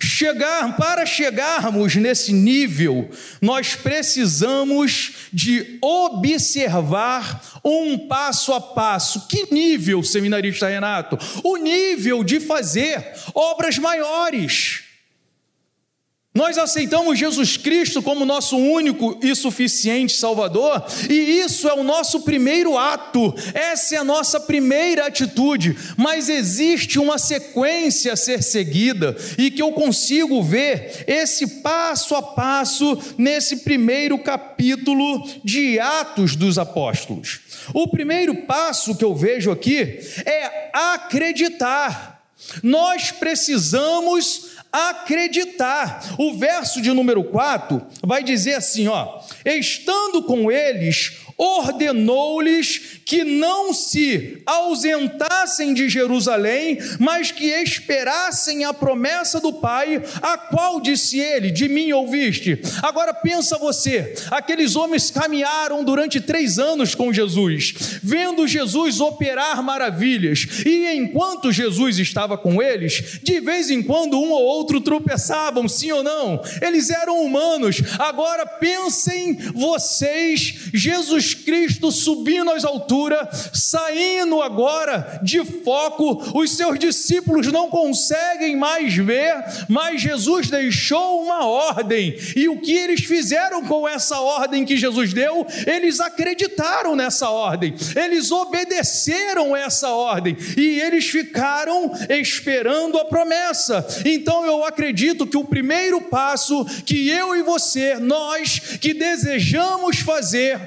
Chegar, 0.00 0.76
para 0.76 1.06
chegarmos 1.06 1.94
nesse 1.94 2.32
nível, 2.32 3.08
nós 3.40 3.76
precisamos 3.76 5.28
de 5.32 5.78
observar 5.80 7.60
um 7.64 8.08
passo 8.08 8.52
a 8.52 8.60
passo. 8.60 9.28
Que 9.28 9.52
nível, 9.54 10.02
seminarista 10.02 10.68
Renato? 10.68 11.16
O 11.44 11.56
nível 11.56 12.24
de 12.24 12.40
fazer 12.40 13.12
obras 13.32 13.78
maiores. 13.78 14.87
Nós 16.38 16.56
aceitamos 16.56 17.18
Jesus 17.18 17.56
Cristo 17.56 18.00
como 18.00 18.24
nosso 18.24 18.56
único 18.56 19.18
e 19.20 19.34
suficiente 19.34 20.12
Salvador, 20.12 20.86
e 21.10 21.40
isso 21.40 21.68
é 21.68 21.74
o 21.74 21.82
nosso 21.82 22.20
primeiro 22.20 22.78
ato, 22.78 23.34
essa 23.52 23.96
é 23.96 23.98
a 23.98 24.04
nossa 24.04 24.38
primeira 24.38 25.08
atitude, 25.08 25.76
mas 25.96 26.28
existe 26.28 26.96
uma 26.96 27.18
sequência 27.18 28.12
a 28.12 28.16
ser 28.16 28.40
seguida, 28.44 29.16
e 29.36 29.50
que 29.50 29.60
eu 29.60 29.72
consigo 29.72 30.40
ver 30.40 31.02
esse 31.08 31.44
passo 31.60 32.14
a 32.14 32.22
passo 32.22 32.96
nesse 33.18 33.56
primeiro 33.56 34.16
capítulo 34.16 35.28
de 35.42 35.80
Atos 35.80 36.36
dos 36.36 36.56
Apóstolos. 36.56 37.40
O 37.74 37.88
primeiro 37.88 38.42
passo 38.42 38.94
que 38.94 39.04
eu 39.04 39.12
vejo 39.12 39.50
aqui 39.50 39.98
é 40.24 40.70
acreditar. 40.72 42.22
Nós 42.62 43.10
precisamos 43.10 44.56
acreditar. 44.72 46.14
O 46.18 46.36
verso 46.36 46.80
de 46.80 46.90
número 46.92 47.24
4 47.24 47.86
vai 48.02 48.22
dizer 48.22 48.54
assim, 48.54 48.88
ó: 48.88 49.20
"Estando 49.44 50.22
com 50.22 50.50
eles, 50.50 51.18
ordenou-lhes 51.38 52.98
que 53.04 53.22
não 53.22 53.72
se 53.72 54.42
ausentassem 54.44 55.72
de 55.72 55.88
Jerusalém, 55.88 56.78
mas 56.98 57.30
que 57.30 57.46
esperassem 57.46 58.64
a 58.64 58.74
promessa 58.74 59.40
do 59.40 59.52
Pai, 59.52 60.02
a 60.20 60.36
qual 60.36 60.80
disse 60.80 61.20
ele: 61.20 61.52
De 61.52 61.68
mim 61.68 61.92
ouviste. 61.92 62.60
Agora 62.82 63.14
pensa 63.14 63.56
você, 63.56 64.14
aqueles 64.30 64.74
homens 64.74 65.10
caminharam 65.10 65.84
durante 65.84 66.20
três 66.20 66.58
anos 66.58 66.94
com 66.94 67.12
Jesus, 67.12 68.00
vendo 68.02 68.48
Jesus 68.48 69.00
operar 69.00 69.62
maravilhas, 69.62 70.64
e 70.66 70.86
enquanto 70.92 71.52
Jesus 71.52 71.98
estava 71.98 72.36
com 72.36 72.60
eles, 72.60 73.20
de 73.22 73.40
vez 73.40 73.70
em 73.70 73.82
quando 73.82 74.20
um 74.20 74.32
ou 74.32 74.42
outro 74.42 74.80
tropeçavam, 74.80 75.68
sim 75.68 75.92
ou 75.92 76.02
não? 76.02 76.42
Eles 76.60 76.90
eram 76.90 77.22
humanos. 77.22 77.80
Agora 77.98 78.44
pensem 78.44 79.34
vocês, 79.54 80.70
Jesus 80.74 81.27
Cristo 81.34 81.90
subindo 81.90 82.50
às 82.50 82.64
alturas 82.64 83.50
saindo 83.52 84.40
agora 84.42 85.20
de 85.22 85.44
foco, 85.44 86.38
os 86.38 86.56
seus 86.56 86.78
discípulos 86.78 87.46
não 87.52 87.68
conseguem 87.68 88.56
mais 88.56 88.94
ver, 88.94 89.34
mas 89.68 90.00
Jesus 90.00 90.48
deixou 90.48 91.22
uma 91.22 91.46
ordem, 91.46 92.16
e 92.36 92.48
o 92.48 92.60
que 92.60 92.72
eles 92.72 93.04
fizeram 93.04 93.64
com 93.64 93.88
essa 93.88 94.20
ordem 94.20 94.64
que 94.64 94.76
Jesus 94.76 95.12
deu? 95.12 95.46
Eles 95.66 96.00
acreditaram 96.00 96.94
nessa 96.96 97.30
ordem, 97.30 97.74
eles 97.96 98.30
obedeceram 98.30 99.56
essa 99.56 99.90
ordem, 99.90 100.36
e 100.56 100.80
eles 100.80 101.08
ficaram 101.08 101.92
esperando 102.08 102.98
a 102.98 103.04
promessa. 103.04 103.86
Então 104.04 104.44
eu 104.44 104.64
acredito 104.64 105.26
que 105.26 105.36
o 105.36 105.44
primeiro 105.44 106.00
passo 106.00 106.64
que 106.84 107.08
eu 107.08 107.36
e 107.36 107.42
você, 107.42 107.96
nós 107.96 108.58
que 108.80 108.94
desejamos 108.94 109.98
fazer 109.98 110.60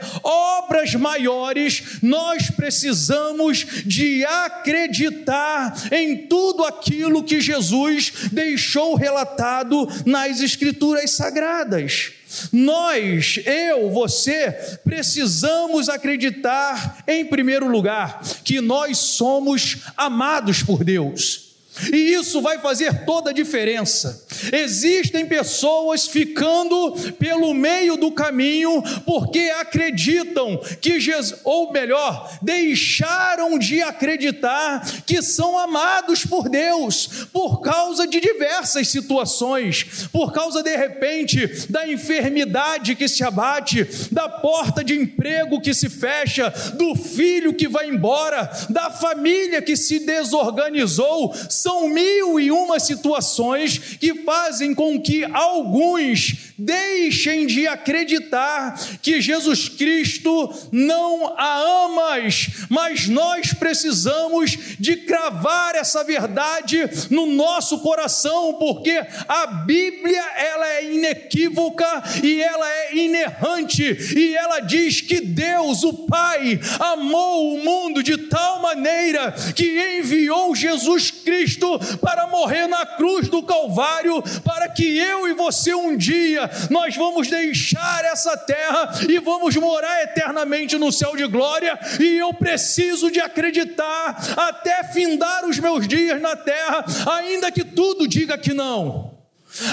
obras 0.59 0.93
maiores, 0.95 1.99
nós 2.01 2.49
precisamos 2.49 3.65
de 3.85 4.25
acreditar 4.25 5.73
em 5.91 6.27
tudo 6.27 6.63
aquilo 6.63 7.23
que 7.23 7.41
Jesus 7.41 8.13
deixou 8.31 8.95
relatado 8.95 9.87
nas 10.05 10.41
Escrituras 10.41 11.11
Sagradas. 11.11 12.11
Nós, 12.51 13.39
eu, 13.45 13.89
você, 13.89 14.51
precisamos 14.83 15.89
acreditar, 15.89 17.03
em 17.07 17.25
primeiro 17.25 17.67
lugar, 17.67 18.21
que 18.43 18.61
nós 18.61 18.97
somos 18.97 19.79
amados 19.97 20.63
por 20.63 20.83
Deus. 20.83 21.50
E 21.91 22.13
isso 22.13 22.41
vai 22.41 22.59
fazer 22.59 23.05
toda 23.05 23.29
a 23.29 23.33
diferença. 23.33 24.25
Existem 24.51 25.25
pessoas 25.25 26.07
ficando 26.07 26.93
pelo 27.17 27.53
meio 27.53 27.95
do 27.95 28.11
caminho 28.11 28.81
porque 29.05 29.51
acreditam 29.59 30.59
que 30.79 30.99
Jesus, 30.99 31.39
ou 31.43 31.71
melhor, 31.71 32.37
deixaram 32.41 33.57
de 33.57 33.81
acreditar 33.81 34.85
que 35.05 35.21
são 35.21 35.57
amados 35.57 36.25
por 36.25 36.49
Deus 36.49 37.27
por 37.31 37.61
causa 37.61 38.07
de 38.07 38.19
diversas 38.19 38.87
situações, 38.87 40.07
por 40.11 40.31
causa 40.31 40.63
de 40.63 40.75
repente 40.75 41.67
da 41.69 41.87
enfermidade 41.87 42.95
que 42.95 43.07
se 43.07 43.23
abate, 43.23 43.87
da 44.11 44.27
porta 44.27 44.83
de 44.83 44.93
emprego 44.93 45.61
que 45.61 45.73
se 45.73 45.89
fecha, 45.89 46.49
do 46.75 46.95
filho 46.95 47.53
que 47.53 47.67
vai 47.67 47.87
embora, 47.87 48.51
da 48.69 48.89
família 48.89 49.61
que 49.61 49.75
se 49.75 49.99
desorganizou 49.99 51.33
são 51.49 51.70
mil 51.87 52.39
e 52.39 52.51
uma 52.51 52.79
situações 52.79 53.77
que 53.99 54.23
fazem 54.23 54.73
com 54.73 55.01
que 55.01 55.23
alguns 55.23 56.51
deixem 56.57 57.47
de 57.47 57.67
acreditar 57.67 58.79
que 59.01 59.19
Jesus 59.19 59.67
Cristo 59.67 60.53
não 60.71 61.33
a 61.37 61.85
amas, 61.85 62.47
mas 62.69 63.07
nós 63.07 63.53
precisamos 63.53 64.57
de 64.79 64.97
cravar 64.97 65.75
essa 65.75 66.03
verdade 66.03 66.77
no 67.09 67.25
nosso 67.25 67.79
coração, 67.79 68.53
porque 68.55 69.01
a 69.27 69.47
Bíblia 69.47 70.23
ela 70.37 70.67
é 70.73 70.93
inequívoca 70.93 72.03
e 72.23 72.41
ela 72.41 72.69
é 72.69 72.95
inerrante. 72.95 73.83
E 74.15 74.35
ela 74.35 74.59
diz 74.59 75.01
que 75.01 75.21
Deus, 75.21 75.83
o 75.83 76.05
Pai, 76.05 76.59
amou 76.79 77.55
o 77.55 77.63
mundo 77.63 78.03
de 78.03 78.17
tal 78.17 78.61
maneira 78.61 79.31
que 79.55 79.99
enviou 79.99 80.55
Jesus 80.55 81.11
Cristo 81.11 81.60
Cristo 81.61 81.97
para 81.97 82.27
morrer 82.27 82.67
na 82.67 82.85
cruz 82.85 83.29
do 83.29 83.43
Calvário, 83.43 84.21
para 84.43 84.67
que 84.69 84.97
eu 84.97 85.27
e 85.27 85.33
você 85.33 85.73
um 85.73 85.95
dia 85.95 86.49
nós 86.69 86.95
vamos 86.95 87.29
deixar 87.29 88.03
essa 88.05 88.35
terra 88.35 88.91
e 89.07 89.19
vamos 89.19 89.55
morar 89.55 90.03
eternamente 90.03 90.77
no 90.77 90.91
céu 90.91 91.15
de 91.15 91.27
glória, 91.27 91.77
e 91.99 92.17
eu 92.17 92.33
preciso 92.33 93.11
de 93.11 93.19
acreditar 93.19 94.17
até 94.35 94.83
findar 94.85 95.45
os 95.45 95.59
meus 95.59 95.87
dias 95.87 96.19
na 96.19 96.35
terra, 96.35 96.83
ainda 97.17 97.51
que 97.51 97.63
tudo 97.63 98.07
diga 98.07 98.37
que 98.37 98.53
não. 98.53 99.10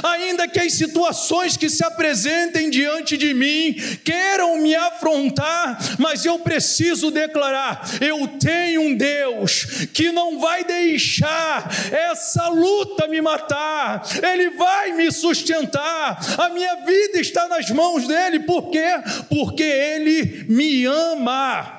Ainda 0.03 0.46
que 0.48 0.59
as 0.59 0.72
situações 0.72 1.57
que 1.57 1.68
se 1.68 1.85
apresentem 1.85 2.70
diante 2.70 3.16
de 3.16 3.33
mim 3.35 3.74
queiram 4.05 4.59
me 4.59 4.74
afrontar, 4.74 5.79
mas 5.98 6.24
eu 6.24 6.38
preciso 6.38 7.11
declarar: 7.11 7.88
eu 8.01 8.29
tenho 8.38 8.83
um 8.83 8.94
Deus 8.94 9.87
que 9.92 10.11
não 10.11 10.38
vai 10.38 10.64
deixar 10.64 11.70
essa 11.92 12.48
luta 12.48 13.07
me 13.09 13.20
matar, 13.20 14.03
Ele 14.22 14.51
vai 14.51 14.92
me 14.92 15.11
sustentar, 15.11 16.18
a 16.38 16.48
minha 16.51 16.77
vida 16.85 17.20
está 17.20 17.48
nas 17.48 17.70
mãos 17.70 18.07
dEle, 18.07 18.40
por 18.40 18.70
quê? 18.70 18.88
Porque 19.29 19.62
Ele 19.62 20.46
me 20.48 20.85
ama. 20.85 21.77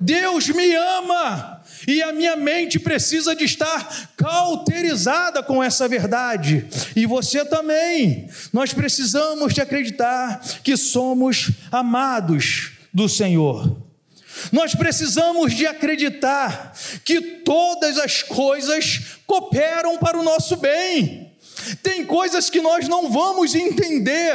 Deus 0.00 0.48
me 0.48 0.74
ama 0.74 1.61
e 1.92 2.02
a 2.02 2.12
minha 2.12 2.36
mente 2.36 2.78
precisa 2.78 3.34
de 3.34 3.44
estar 3.44 4.10
cauterizada 4.16 5.42
com 5.42 5.62
essa 5.62 5.86
verdade, 5.86 6.66
e 6.96 7.06
você 7.06 7.44
também. 7.44 8.28
Nós 8.52 8.72
precisamos 8.72 9.52
de 9.52 9.60
acreditar 9.60 10.40
que 10.62 10.76
somos 10.76 11.50
amados 11.70 12.72
do 12.92 13.08
Senhor. 13.08 13.76
Nós 14.50 14.74
precisamos 14.74 15.54
de 15.54 15.66
acreditar 15.66 16.74
que 17.04 17.20
todas 17.20 17.98
as 17.98 18.22
coisas 18.22 19.18
cooperam 19.26 19.98
para 19.98 20.18
o 20.18 20.22
nosso 20.22 20.56
bem. 20.56 21.31
Tem 21.82 22.04
coisas 22.04 22.50
que 22.50 22.60
nós 22.60 22.88
não 22.88 23.10
vamos 23.10 23.54
entender, 23.54 24.34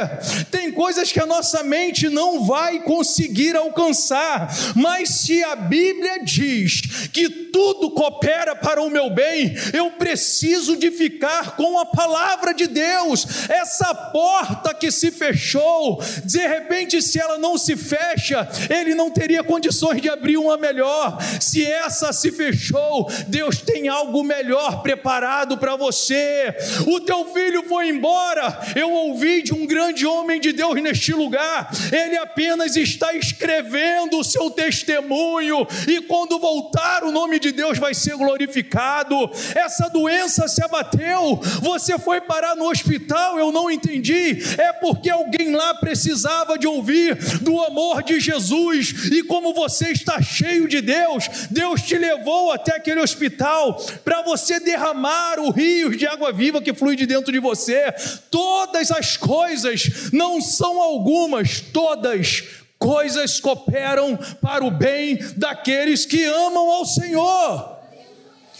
tem 0.50 0.70
coisas 0.70 1.12
que 1.12 1.20
a 1.20 1.26
nossa 1.26 1.62
mente 1.62 2.08
não 2.08 2.44
vai 2.44 2.80
conseguir 2.82 3.56
alcançar, 3.56 4.48
mas 4.74 5.08
se 5.20 5.42
a 5.44 5.56
Bíblia 5.56 6.24
diz 6.24 6.80
que 7.12 7.28
tudo 7.28 7.90
coopera 7.90 8.54
para 8.54 8.82
o 8.82 8.90
meu 8.90 9.10
bem, 9.10 9.54
eu 9.72 9.90
preciso 9.92 10.76
de 10.76 10.90
ficar 10.90 11.56
com 11.56 11.78
a 11.78 11.86
palavra 11.86 12.52
de 12.52 12.66
Deus. 12.66 13.26
Essa 13.48 13.94
porta 13.94 14.74
que 14.74 14.90
se 14.90 15.10
fechou, 15.10 16.02
de 16.24 16.46
repente, 16.46 17.02
se 17.02 17.18
ela 17.18 17.38
não 17.38 17.58
se 17.58 17.76
fecha, 17.76 18.48
ele 18.70 18.94
não 18.94 19.10
teria 19.10 19.42
condições 19.42 20.00
de 20.00 20.08
abrir 20.08 20.36
uma 20.36 20.56
melhor. 20.56 21.18
Se 21.40 21.64
essa 21.64 22.12
se 22.12 22.30
fechou, 22.30 23.10
Deus 23.26 23.60
tem 23.60 23.88
algo 23.88 24.22
melhor 24.22 24.82
preparado 24.82 25.58
para 25.58 25.76
você. 25.76 26.54
O 26.86 27.00
teu 27.00 27.17
filho 27.26 27.62
foi 27.64 27.88
embora. 27.88 28.58
Eu 28.74 28.90
ouvi 28.90 29.42
de 29.42 29.52
um 29.52 29.66
grande 29.66 30.06
homem 30.06 30.40
de 30.40 30.52
Deus 30.52 30.74
neste 30.80 31.12
lugar. 31.12 31.70
Ele 31.92 32.16
apenas 32.16 32.76
está 32.76 33.12
escrevendo 33.14 34.18
o 34.18 34.24
seu 34.24 34.50
testemunho, 34.50 35.66
e 35.86 36.00
quando 36.02 36.38
voltar, 36.38 37.04
o 37.04 37.12
nome 37.12 37.38
de 37.38 37.52
Deus 37.52 37.78
vai 37.78 37.94
ser 37.94 38.16
glorificado. 38.16 39.30
Essa 39.54 39.88
doença 39.88 40.48
se 40.48 40.62
abateu. 40.62 41.40
Você 41.62 41.98
foi 41.98 42.20
parar 42.20 42.54
no 42.56 42.68
hospital, 42.68 43.38
eu 43.38 43.52
não 43.52 43.70
entendi. 43.70 44.38
É 44.58 44.72
porque 44.72 45.10
alguém 45.10 45.54
lá 45.54 45.74
precisava 45.74 46.58
de 46.58 46.66
ouvir 46.66 47.14
do 47.40 47.60
amor 47.62 48.02
de 48.02 48.20
Jesus, 48.20 49.10
e 49.12 49.22
como 49.22 49.54
você 49.54 49.90
está 49.90 50.20
cheio 50.20 50.68
de 50.68 50.80
Deus, 50.80 51.28
Deus 51.50 51.82
te 51.82 51.96
levou 51.96 52.52
até 52.52 52.76
aquele 52.76 53.00
hospital 53.00 53.74
para 54.04 54.22
você 54.22 54.60
derramar 54.60 55.38
o 55.38 55.50
rio 55.50 55.96
de 55.96 56.06
água 56.06 56.32
viva 56.32 56.60
que 56.60 56.74
flui 56.74 56.96
de 56.96 57.06
dentro 57.08 57.32
de 57.32 57.40
você. 57.40 57.92
Todas 58.30 58.92
as 58.92 59.16
coisas, 59.16 60.12
não 60.12 60.40
são 60.40 60.80
algumas, 60.80 61.60
todas 61.60 62.44
coisas 62.78 63.40
cooperam 63.40 64.16
para 64.40 64.64
o 64.64 64.70
bem 64.70 65.18
daqueles 65.36 66.06
que 66.06 66.24
amam 66.24 66.70
ao 66.70 66.86
Senhor. 66.86 67.78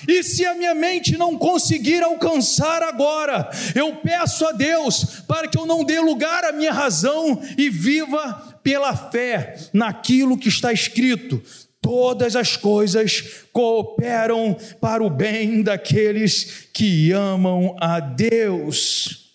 E 0.07 0.23
se 0.23 0.45
a 0.45 0.55
minha 0.55 0.75
mente 0.75 1.17
não 1.17 1.37
conseguir 1.37 2.03
alcançar 2.03 2.83
agora, 2.83 3.51
eu 3.75 3.97
peço 3.97 4.47
a 4.47 4.53
Deus 4.53 5.23
para 5.27 5.49
que 5.49 5.59
eu 5.59 5.67
não 5.67 5.83
dê 5.83 5.99
lugar 5.99 6.45
à 6.45 6.53
minha 6.53 6.73
razão 6.73 7.41
e 7.57 7.69
viva 7.69 8.61
pela 8.63 8.95
fé 8.95 9.57
naquilo 9.73 10.39
que 10.39 10.49
está 10.49 10.73
escrito. 10.73 11.43
Todas 11.88 12.37
as 12.37 12.55
coisas 12.55 13.24
cooperam 13.51 14.55
para 14.79 15.03
o 15.03 15.09
bem 15.09 15.62
daqueles 15.62 16.68
que 16.70 17.12
amam 17.12 17.74
a 17.81 17.98
Deus. 17.98 19.31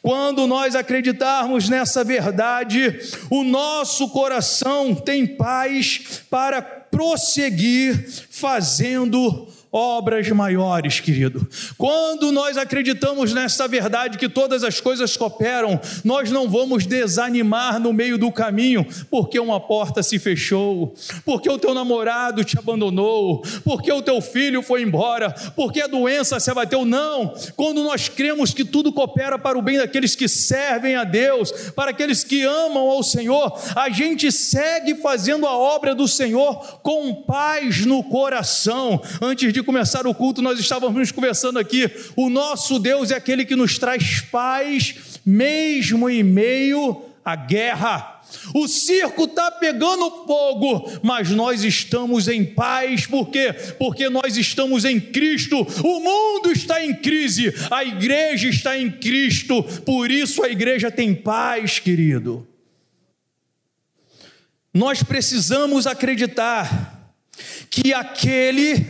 Quando 0.00 0.46
nós 0.46 0.76
acreditarmos 0.76 1.68
nessa 1.68 2.04
verdade, 2.04 2.96
o 3.28 3.42
nosso 3.42 4.08
coração 4.10 4.94
tem 4.94 5.26
paz 5.26 6.22
para 6.30 6.62
prosseguir 6.62 8.08
fazendo 8.30 9.48
obras 9.76 10.26
maiores, 10.30 11.00
querido. 11.00 11.46
Quando 11.76 12.32
nós 12.32 12.56
acreditamos 12.56 13.34
nessa 13.34 13.68
verdade 13.68 14.16
que 14.16 14.26
todas 14.26 14.64
as 14.64 14.80
coisas 14.80 15.14
cooperam, 15.18 15.78
nós 16.02 16.30
não 16.30 16.48
vamos 16.48 16.86
desanimar 16.86 17.78
no 17.78 17.92
meio 17.92 18.16
do 18.16 18.32
caminho, 18.32 18.86
porque 19.10 19.38
uma 19.38 19.60
porta 19.60 20.02
se 20.02 20.18
fechou, 20.18 20.94
porque 21.26 21.50
o 21.50 21.58
teu 21.58 21.74
namorado 21.74 22.42
te 22.42 22.58
abandonou, 22.58 23.42
porque 23.64 23.92
o 23.92 24.00
teu 24.00 24.22
filho 24.22 24.62
foi 24.62 24.80
embora, 24.80 25.34
porque 25.54 25.82
a 25.82 25.86
doença 25.86 26.40
se 26.40 26.50
abateu. 26.50 26.86
Não, 26.86 27.34
quando 27.54 27.82
nós 27.82 28.08
cremos 28.08 28.54
que 28.54 28.64
tudo 28.64 28.92
coopera 28.92 29.38
para 29.38 29.58
o 29.58 29.62
bem 29.62 29.76
daqueles 29.76 30.14
que 30.14 30.26
servem 30.26 30.94
a 30.94 31.04
Deus, 31.04 31.52
para 31.72 31.90
aqueles 31.90 32.24
que 32.24 32.42
amam 32.44 32.88
ao 32.88 33.02
Senhor, 33.02 33.52
a 33.74 33.90
gente 33.90 34.32
segue 34.32 34.94
fazendo 34.94 35.46
a 35.46 35.54
obra 35.54 35.94
do 35.94 36.08
Senhor 36.08 36.80
com 36.80 37.12
paz 37.12 37.84
no 37.84 38.02
coração. 38.02 39.02
Antes 39.20 39.52
de 39.52 39.65
começar 39.66 40.06
o 40.06 40.14
culto, 40.14 40.40
nós 40.40 40.58
estávamos 40.58 41.10
conversando 41.12 41.58
aqui. 41.58 41.90
O 42.16 42.30
nosso 42.30 42.78
Deus 42.78 43.10
é 43.10 43.16
aquele 43.16 43.44
que 43.44 43.56
nos 43.56 43.78
traz 43.78 44.20
paz, 44.20 44.94
mesmo 45.26 46.08
em 46.08 46.22
meio 46.22 47.02
à 47.24 47.34
guerra. 47.34 48.22
O 48.54 48.66
circo 48.68 49.24
está 49.24 49.50
pegando 49.50 50.24
fogo, 50.26 50.90
mas 51.02 51.30
nós 51.30 51.64
estamos 51.64 52.28
em 52.28 52.44
paz, 52.44 53.06
por 53.06 53.28
quê? 53.28 53.52
Porque 53.78 54.08
nós 54.08 54.36
estamos 54.36 54.84
em 54.84 55.00
Cristo, 55.00 55.66
o 55.84 56.00
mundo 56.00 56.52
está 56.52 56.84
em 56.84 56.94
crise, 56.94 57.52
a 57.70 57.84
igreja 57.84 58.48
está 58.48 58.78
em 58.78 58.90
Cristo, 58.90 59.62
por 59.84 60.10
isso 60.10 60.42
a 60.42 60.48
igreja 60.48 60.90
tem 60.90 61.14
paz, 61.14 61.78
querido. 61.78 62.46
Nós 64.72 65.02
precisamos 65.02 65.86
acreditar 65.86 67.14
que 67.70 67.92
aquele 67.92 68.86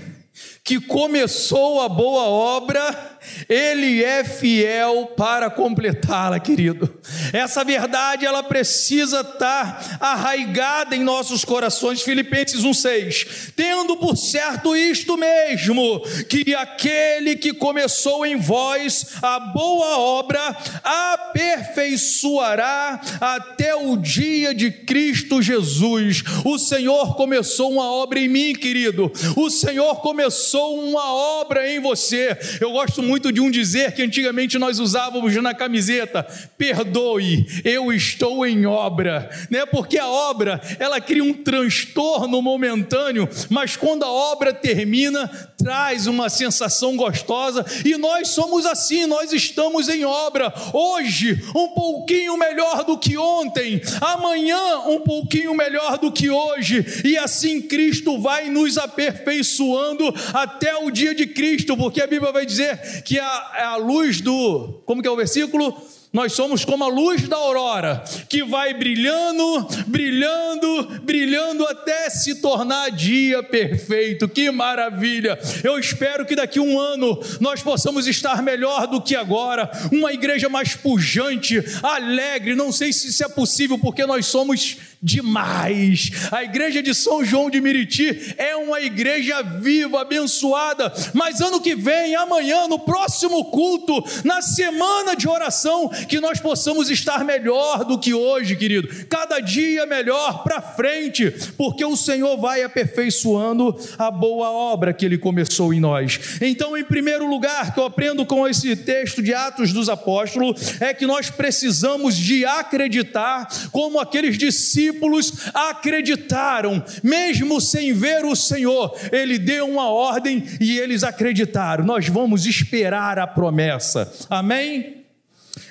que 0.66 0.80
começou 0.80 1.80
a 1.80 1.88
boa 1.88 2.24
obra 2.24 3.15
ele 3.48 4.02
é 4.02 4.24
fiel 4.24 5.12
para 5.16 5.48
completá-la, 5.50 6.40
querido. 6.40 6.98
Essa 7.32 7.62
verdade 7.64 8.26
ela 8.26 8.42
precisa 8.42 9.20
estar 9.20 9.98
arraigada 10.00 10.96
em 10.96 11.02
nossos 11.02 11.44
corações. 11.44 12.02
Filipenses 12.02 12.64
1:6. 12.64 13.52
Tendo 13.54 13.96
por 13.96 14.16
certo 14.16 14.74
isto 14.76 15.16
mesmo, 15.16 16.00
que 16.28 16.52
aquele 16.54 17.36
que 17.36 17.52
começou 17.52 18.26
em 18.26 18.36
vós 18.36 19.06
a 19.22 19.38
boa 19.40 19.98
obra 19.98 20.56
aperfeiçoará 20.82 23.00
até 23.20 23.74
o 23.74 23.96
dia 23.96 24.54
de 24.54 24.70
Cristo 24.70 25.42
Jesus. 25.42 26.22
O 26.44 26.58
Senhor 26.58 27.16
começou 27.16 27.72
uma 27.72 27.90
obra 27.90 28.18
em 28.18 28.28
mim, 28.28 28.54
querido. 28.54 29.10
O 29.36 29.50
Senhor 29.50 29.96
começou 29.96 30.80
uma 30.80 31.12
obra 31.40 31.70
em 31.70 31.80
você. 31.80 32.38
Eu 32.60 32.72
gosto 32.72 33.02
muito 33.02 33.15
muito 33.16 33.32
de 33.32 33.40
um 33.40 33.50
dizer 33.50 33.92
que 33.92 34.02
antigamente 34.02 34.58
nós 34.58 34.78
usávamos 34.78 35.34
na 35.36 35.54
camiseta: 35.54 36.22
perdoe, 36.58 37.46
eu 37.64 37.90
estou 37.90 38.46
em 38.46 38.66
obra, 38.66 39.30
né? 39.50 39.64
Porque 39.64 39.98
a 39.98 40.06
obra 40.06 40.60
ela 40.78 41.00
cria 41.00 41.24
um 41.24 41.32
transtorno 41.32 42.42
momentâneo, 42.42 43.26
mas 43.48 43.74
quando 43.74 44.04
a 44.04 44.10
obra 44.10 44.52
termina, 44.52 45.28
traz 45.56 46.06
uma 46.06 46.28
sensação 46.28 46.94
gostosa 46.94 47.64
e 47.84 47.96
nós 47.96 48.28
somos 48.28 48.66
assim, 48.66 49.06
nós 49.06 49.32
estamos 49.32 49.88
em 49.88 50.04
obra. 50.04 50.52
Hoje, 50.74 51.42
um 51.54 51.68
pouquinho 51.68 52.36
melhor 52.36 52.84
do 52.84 52.98
que 52.98 53.16
ontem, 53.16 53.80
amanhã, 53.98 54.80
um 54.86 55.00
pouquinho 55.00 55.54
melhor 55.54 55.96
do 55.96 56.12
que 56.12 56.28
hoje, 56.28 57.02
e 57.02 57.16
assim 57.16 57.62
Cristo 57.62 58.20
vai 58.20 58.50
nos 58.50 58.76
aperfeiçoando 58.76 60.14
até 60.34 60.76
o 60.76 60.90
dia 60.90 61.14
de 61.14 61.26
Cristo, 61.26 61.76
porque 61.76 62.02
a 62.02 62.06
Bíblia 62.06 62.30
vai 62.30 62.44
dizer 62.44 63.02
que 63.06 63.20
a, 63.20 63.52
é 63.54 63.62
a 63.62 63.76
luz 63.76 64.20
do. 64.20 64.82
Como 64.84 65.00
que 65.00 65.06
é 65.06 65.10
o 65.10 65.16
versículo? 65.16 65.80
Nós 66.12 66.32
somos 66.32 66.64
como 66.64 66.82
a 66.82 66.88
luz 66.88 67.28
da 67.28 67.36
aurora, 67.36 68.02
que 68.28 68.42
vai 68.42 68.72
brilhando, 68.72 69.68
brilhando, 69.86 71.00
brilhando 71.02 71.64
até 71.66 72.08
se 72.08 72.36
tornar 72.36 72.90
dia 72.90 73.42
perfeito. 73.42 74.26
Que 74.26 74.50
maravilha! 74.50 75.38
Eu 75.62 75.78
espero 75.78 76.24
que 76.24 76.34
daqui 76.34 76.58
a 76.58 76.62
um 76.62 76.80
ano 76.80 77.20
nós 77.38 77.62
possamos 77.62 78.06
estar 78.06 78.42
melhor 78.42 78.86
do 78.86 79.00
que 79.00 79.14
agora, 79.14 79.70
uma 79.92 80.12
igreja 80.12 80.48
mais 80.48 80.74
pujante, 80.74 81.62
alegre. 81.82 82.54
Não 82.54 82.72
sei 82.72 82.92
se 82.92 83.08
isso 83.08 83.22
é 83.22 83.28
possível, 83.28 83.78
porque 83.78 84.06
nós 84.06 84.26
somos 84.26 84.78
demais. 85.06 86.10
A 86.32 86.42
igreja 86.42 86.82
de 86.82 86.92
São 86.92 87.24
João 87.24 87.48
de 87.48 87.60
Miriti 87.60 88.34
é 88.36 88.56
uma 88.56 88.80
igreja 88.80 89.40
viva, 89.40 90.00
abençoada. 90.00 90.92
Mas 91.14 91.40
ano 91.40 91.60
que 91.60 91.76
vem, 91.76 92.16
amanhã, 92.16 92.66
no 92.66 92.80
próximo 92.80 93.44
culto, 93.44 94.04
na 94.24 94.42
semana 94.42 95.14
de 95.14 95.28
oração, 95.28 95.88
que 96.08 96.18
nós 96.18 96.40
possamos 96.40 96.90
estar 96.90 97.24
melhor 97.24 97.84
do 97.84 97.98
que 97.98 98.12
hoje, 98.12 98.56
querido. 98.56 98.88
Cada 99.06 99.38
dia 99.38 99.86
melhor 99.86 100.42
para 100.42 100.60
frente, 100.60 101.30
porque 101.56 101.84
o 101.84 101.96
Senhor 101.96 102.36
vai 102.36 102.64
aperfeiçoando 102.64 103.78
a 103.96 104.10
boa 104.10 104.50
obra 104.50 104.92
que 104.92 105.06
ele 105.06 105.18
começou 105.18 105.72
em 105.72 105.78
nós. 105.78 106.18
Então, 106.40 106.76
em 106.76 106.84
primeiro 106.84 107.30
lugar, 107.30 107.72
que 107.72 107.78
eu 107.78 107.84
aprendo 107.84 108.26
com 108.26 108.46
esse 108.48 108.74
texto 108.74 109.22
de 109.22 109.32
Atos 109.32 109.72
dos 109.72 109.88
Apóstolos 109.88 110.80
é 110.80 110.92
que 110.92 111.06
nós 111.06 111.30
precisamos 111.30 112.16
de 112.16 112.44
acreditar 112.44 113.46
como 113.70 114.00
aqueles 114.00 114.36
discípulos 114.36 114.95
discípulos 114.96 115.32
acreditaram, 115.52 116.82
mesmo 117.02 117.60
sem 117.60 117.92
ver 117.92 118.24
o 118.24 118.34
Senhor, 118.34 118.96
ele 119.12 119.38
deu 119.38 119.68
uma 119.68 119.88
ordem 119.88 120.42
e 120.60 120.78
eles 120.78 121.04
acreditaram. 121.04 121.84
Nós 121.84 122.08
vamos 122.08 122.46
esperar 122.46 123.18
a 123.18 123.26
promessa, 123.26 124.12
amém? 124.30 125.04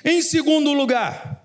Em 0.04 0.22
segundo 0.22 0.72
lugar, 0.72 1.44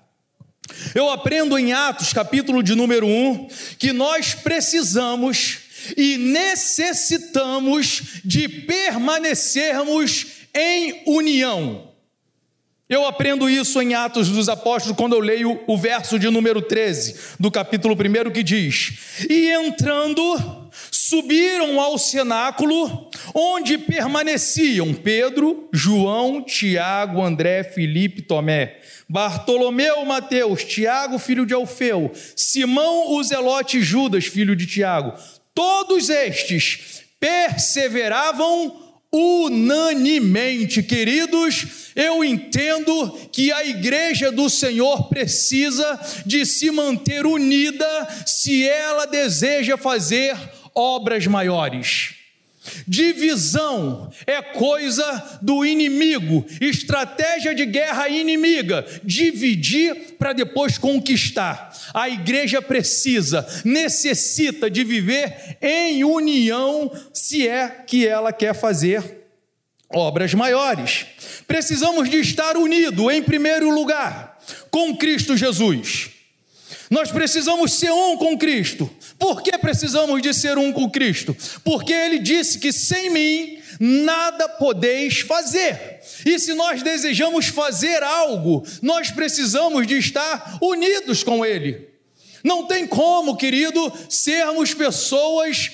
eu 0.94 1.10
aprendo 1.10 1.58
em 1.58 1.74
Atos, 1.74 2.13
capítulo 2.13 2.63
de 2.63 2.76
número 2.76 3.08
1, 3.08 3.48
que 3.78 3.91
nós 3.91 4.34
precisamos 4.34 5.60
e 5.98 6.17
necessitamos 6.17 8.22
de 8.24 8.48
permanecermos 8.48 10.28
em 10.54 11.04
união. 11.08 11.90
Eu 12.91 13.06
aprendo 13.06 13.49
isso 13.49 13.82
em 13.82 13.93
Atos 13.93 14.27
dos 14.27 14.49
Apóstolos 14.49 14.97
quando 14.97 15.13
eu 15.13 15.21
leio 15.21 15.63
o 15.65 15.77
verso 15.77 16.19
de 16.19 16.30
número 16.30 16.62
13 16.62 17.38
do 17.39 17.49
capítulo 17.49 17.95
1 17.95 18.32
que 18.32 18.43
diz: 18.43 19.23
E 19.30 19.49
entrando, 19.49 20.69
subiram 20.91 21.80
ao 21.80 21.97
cenáculo, 21.97 23.10
onde 23.34 23.77
permaneciam 23.77 24.93
Pedro, 24.93 25.69
João, 25.71 26.41
Tiago, 26.41 27.21
André, 27.21 27.63
Filipe, 27.63 28.23
Tomé, 28.23 28.80
Bartolomeu, 29.08 30.04
Mateus, 30.04 30.65
Tiago, 30.65 31.17
filho 31.17 31.45
de 31.45 31.54
Alfeu, 31.54 32.12
Simão, 32.36 33.13
o 33.13 33.23
Zelote, 33.23 33.82
Judas, 33.82 34.25
filho 34.25 34.54
de 34.54 34.67
Tiago. 34.67 35.13
Todos 35.56 36.10
estes 36.10 37.04
perseveravam 37.21 38.90
unanimemente, 39.12 40.82
queridos, 40.82 41.91
eu 41.95 42.24
entendo 42.24 43.12
que 43.32 43.52
a 43.52 43.65
igreja 43.65 44.32
do 44.32 44.50
Senhor 44.50 45.10
precisa 45.10 46.00
de 46.26 46.45
se 46.45 46.71
manter 46.71 47.26
unida 47.26 48.08
se 48.26 48.67
ela 48.67 49.06
deseja 49.06 49.76
fazer 49.78 50.38
obras 50.74 51.28
maiores. 51.28 52.20
Divisão 52.88 54.12
é 54.28 54.41
coisa 54.41 55.39
do 55.41 55.65
inimigo, 55.65 56.45
estratégia 56.60 57.56
de 57.56 57.65
guerra 57.65 58.08
inimiga, 58.08 58.86
dividir 59.04 60.15
para 60.19 60.32
depois 60.32 60.78
conquistar. 60.78 61.76
A 61.93 62.08
igreja 62.08 62.62
precisa, 62.62 63.47
necessita 63.65 64.69
de 64.69 64.84
viver 64.84 65.58
em 65.62 66.04
união, 66.04 66.91
se 67.13 67.47
é 67.47 67.67
que 67.67 68.08
ela 68.08 68.32
quer 68.32 68.54
fazer 68.54 69.21
obras 69.89 70.34
maiores. 70.34 71.06
Precisamos 71.47 72.10
de 72.10 72.17
estar 72.17 72.56
unido 72.58 73.10
em 73.10 73.24
primeiro 73.24 73.69
lugar 73.69 74.38
com 74.69 74.95
Cristo 74.95 75.36
Jesus. 75.36 76.20
Nós 76.91 77.10
precisamos 77.10 77.71
ser 77.71 77.89
um 77.89 78.17
com 78.17 78.38
Cristo. 78.38 78.91
Por 79.17 79.41
que 79.41 79.58
precisamos 79.58 80.21
de 80.21 80.34
ser 80.34 80.58
um 80.58 80.73
com 80.73 80.91
Cristo? 80.91 81.34
Porque 81.63 81.93
Ele 81.93 82.19
disse 82.19 82.60
que 82.60 82.73
sem 82.73 83.10
mim 83.10 83.60
nada 83.80 84.49
podeis 84.49 85.21
fazer. 85.21 86.01
E 86.25 86.38
se 86.38 86.54
nós 86.54 86.84
desejamos 86.84 87.47
fazer 87.47 88.04
algo, 88.04 88.62
nós 88.82 89.10
precisamos 89.10 89.88
de 89.88 89.97
estar 89.97 90.58
unidos 90.62 91.23
com 91.23 91.45
Ele. 91.45 91.89
Não 92.43 92.67
tem 92.67 92.86
como, 92.86 93.38
querido, 93.38 93.91
sermos 94.10 94.73
pessoas 94.73 95.71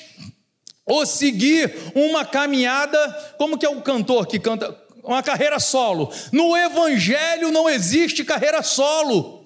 ou 0.86 1.03
seguir 1.03 1.73
uma 1.95 2.25
caminhada, 2.25 3.34
como 3.39 3.58
que 3.58 3.65
é 3.65 3.69
o 3.69 3.82
cantor 3.82 4.27
que 4.27 4.38
canta 4.38 4.77
uma 5.03 5.23
carreira 5.23 5.60
solo. 5.60 6.13
No 6.32 6.56
evangelho 6.56 7.49
não 7.49 7.67
existe 7.67 8.23
carreira 8.23 8.62
solo. 8.62 9.37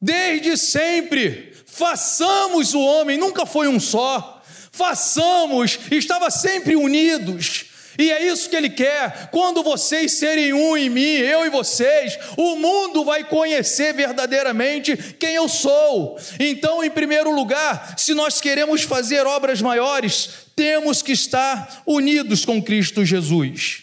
Desde 0.00 0.56
sempre, 0.56 1.52
façamos 1.66 2.72
o 2.72 2.80
homem, 2.80 3.18
nunca 3.18 3.44
foi 3.44 3.68
um 3.68 3.78
só. 3.78 4.42
Façamos, 4.72 5.78
estava 5.90 6.30
sempre 6.30 6.74
unidos. 6.74 7.66
E 7.98 8.10
é 8.10 8.26
isso 8.26 8.48
que 8.48 8.56
ele 8.56 8.70
quer. 8.70 9.28
Quando 9.30 9.62
vocês 9.62 10.12
serem 10.12 10.54
um 10.54 10.74
em 10.74 10.88
mim, 10.88 11.16
eu 11.16 11.44
e 11.44 11.50
vocês, 11.50 12.18
o 12.36 12.56
mundo 12.56 13.04
vai 13.04 13.24
conhecer 13.24 13.92
verdadeiramente 13.92 14.96
quem 15.18 15.34
eu 15.34 15.48
sou. 15.48 16.18
Então, 16.38 16.82
em 16.82 16.90
primeiro 16.90 17.30
lugar, 17.30 17.98
se 17.98 18.14
nós 18.14 18.40
queremos 18.40 18.82
fazer 18.82 19.26
obras 19.26 19.60
maiores, 19.60 20.30
temos 20.56 21.02
que 21.02 21.12
estar 21.12 21.82
unidos 21.86 22.44
com 22.46 22.62
Cristo 22.62 23.04
Jesus. 23.04 23.82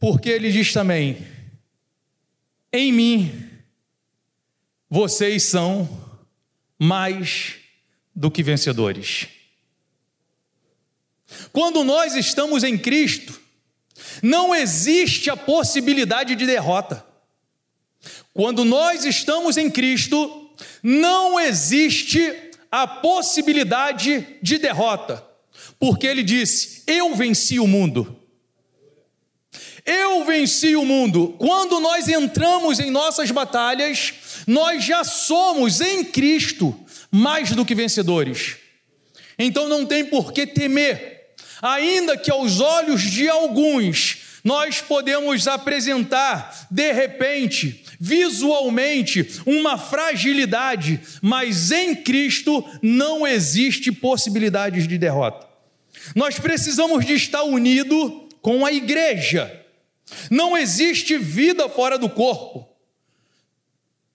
Porque 0.00 0.28
ele 0.28 0.50
diz 0.50 0.72
também: 0.72 1.24
em 2.72 2.90
mim 2.90 3.51
vocês 4.94 5.44
são 5.44 5.88
mais 6.78 7.54
do 8.14 8.30
que 8.30 8.42
vencedores. 8.42 9.26
Quando 11.50 11.82
nós 11.82 12.14
estamos 12.14 12.62
em 12.62 12.76
Cristo, 12.76 13.40
não 14.22 14.54
existe 14.54 15.30
a 15.30 15.36
possibilidade 15.36 16.36
de 16.36 16.44
derrota. 16.44 17.06
Quando 18.34 18.66
nós 18.66 19.06
estamos 19.06 19.56
em 19.56 19.70
Cristo, 19.70 20.50
não 20.82 21.40
existe 21.40 22.50
a 22.70 22.86
possibilidade 22.86 24.36
de 24.42 24.58
derrota, 24.58 25.26
porque 25.80 26.06
Ele 26.06 26.22
disse: 26.22 26.82
Eu 26.86 27.14
venci 27.14 27.58
o 27.58 27.66
mundo. 27.66 28.20
Eu 29.86 30.22
venci 30.26 30.76
o 30.76 30.84
mundo. 30.84 31.34
Quando 31.38 31.80
nós 31.80 32.08
entramos 32.08 32.78
em 32.78 32.90
nossas 32.90 33.30
batalhas, 33.30 34.12
nós 34.46 34.84
já 34.84 35.04
somos 35.04 35.80
em 35.80 36.04
Cristo 36.04 36.78
mais 37.10 37.50
do 37.52 37.64
que 37.64 37.74
vencedores. 37.74 38.56
Então 39.38 39.68
não 39.68 39.84
tem 39.86 40.04
por 40.04 40.32
que 40.32 40.46
temer, 40.46 41.34
ainda 41.60 42.16
que 42.16 42.30
aos 42.30 42.60
olhos 42.60 43.02
de 43.02 43.28
alguns 43.28 44.18
nós 44.44 44.80
podemos 44.80 45.46
apresentar, 45.46 46.66
de 46.68 46.92
repente, 46.92 47.84
visualmente, 48.00 49.40
uma 49.46 49.78
fragilidade, 49.78 51.00
mas 51.20 51.70
em 51.70 51.94
Cristo 51.94 52.64
não 52.82 53.26
existe 53.26 53.92
possibilidades 53.92 54.88
de 54.88 54.98
derrota. 54.98 55.46
Nós 56.16 56.38
precisamos 56.38 57.06
de 57.06 57.14
estar 57.14 57.44
unido 57.44 58.28
com 58.40 58.66
a 58.66 58.72
igreja. 58.72 59.60
Não 60.28 60.58
existe 60.58 61.16
vida 61.16 61.68
fora 61.68 61.96
do 61.96 62.10
corpo. 62.10 62.68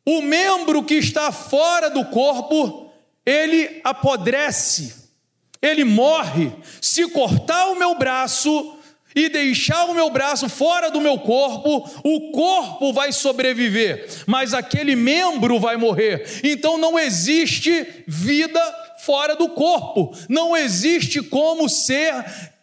O 0.08 0.22
membro 0.22 0.84
que 0.84 0.94
está 0.94 1.34
fora 1.34 1.90
do 1.90 2.06
corpo, 2.06 2.90
ele 3.26 3.82
apodrece, 3.84 4.96
ele 5.62 5.84
morre. 5.84 6.50
Se 6.80 7.10
cortar 7.10 7.68
o 7.72 7.76
meu 7.76 7.94
braço 7.96 8.78
e 9.14 9.28
deixar 9.28 9.84
o 9.84 9.94
meu 9.94 10.10
braço 10.10 10.48
fora 10.48 10.90
do 10.90 11.02
meu 11.02 11.20
corpo, 11.20 11.86
o 12.06 12.32
corpo 12.32 12.94
vai 12.94 13.12
sobreviver, 13.12 14.08
mas 14.26 14.54
aquele 14.54 14.96
membro 14.96 15.60
vai 15.60 15.76
morrer. 15.76 16.40
Então 16.42 16.78
não 16.78 16.98
existe 16.98 18.06
vida 18.08 18.62
fora 19.00 19.36
do 19.36 19.50
corpo, 19.50 20.18
não 20.30 20.56
existe 20.56 21.22
como 21.22 21.68
ser 21.68 22.14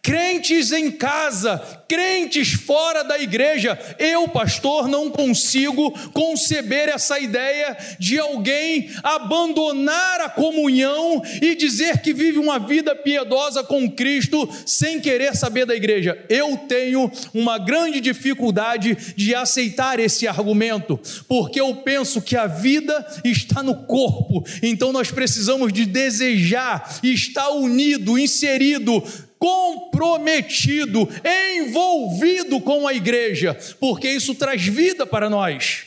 crentes 0.05 0.71
em 0.71 0.91
casa, 0.91 1.57
crentes 1.87 2.53
fora 2.53 3.03
da 3.03 3.19
igreja. 3.19 3.75
Eu, 3.97 4.27
pastor, 4.27 4.87
não 4.87 5.09
consigo 5.09 5.91
conceber 6.11 6.89
essa 6.89 7.19
ideia 7.19 7.75
de 7.97 8.19
alguém 8.19 8.91
abandonar 9.01 10.21
a 10.21 10.29
comunhão 10.29 11.23
e 11.41 11.55
dizer 11.55 12.01
que 12.01 12.13
vive 12.13 12.37
uma 12.37 12.59
vida 12.59 12.95
piedosa 12.95 13.63
com 13.63 13.89
Cristo 13.89 14.47
sem 14.63 15.01
querer 15.01 15.35
saber 15.35 15.65
da 15.65 15.75
igreja. 15.75 16.23
Eu 16.29 16.55
tenho 16.55 17.11
uma 17.33 17.57
grande 17.57 17.99
dificuldade 17.99 19.15
de 19.15 19.33
aceitar 19.33 19.99
esse 19.99 20.27
argumento, 20.27 20.99
porque 21.27 21.59
eu 21.59 21.77
penso 21.77 22.21
que 22.21 22.35
a 22.35 22.45
vida 22.45 23.03
está 23.23 23.63
no 23.63 23.73
corpo, 23.85 24.45
então 24.61 24.91
nós 24.91 25.09
precisamos 25.09 25.73
de 25.73 25.83
desejar 25.83 26.99
estar 27.01 27.49
unido, 27.49 28.19
inserido 28.19 29.03
comprometido, 29.45 31.07
envolvido 31.55 32.59
com 32.59 32.87
a 32.87 32.93
igreja, 32.95 33.55
porque 33.79 34.09
isso 34.09 34.33
traz 34.33 34.65
vida 34.65 35.05
para 35.05 35.29
nós. 35.29 35.83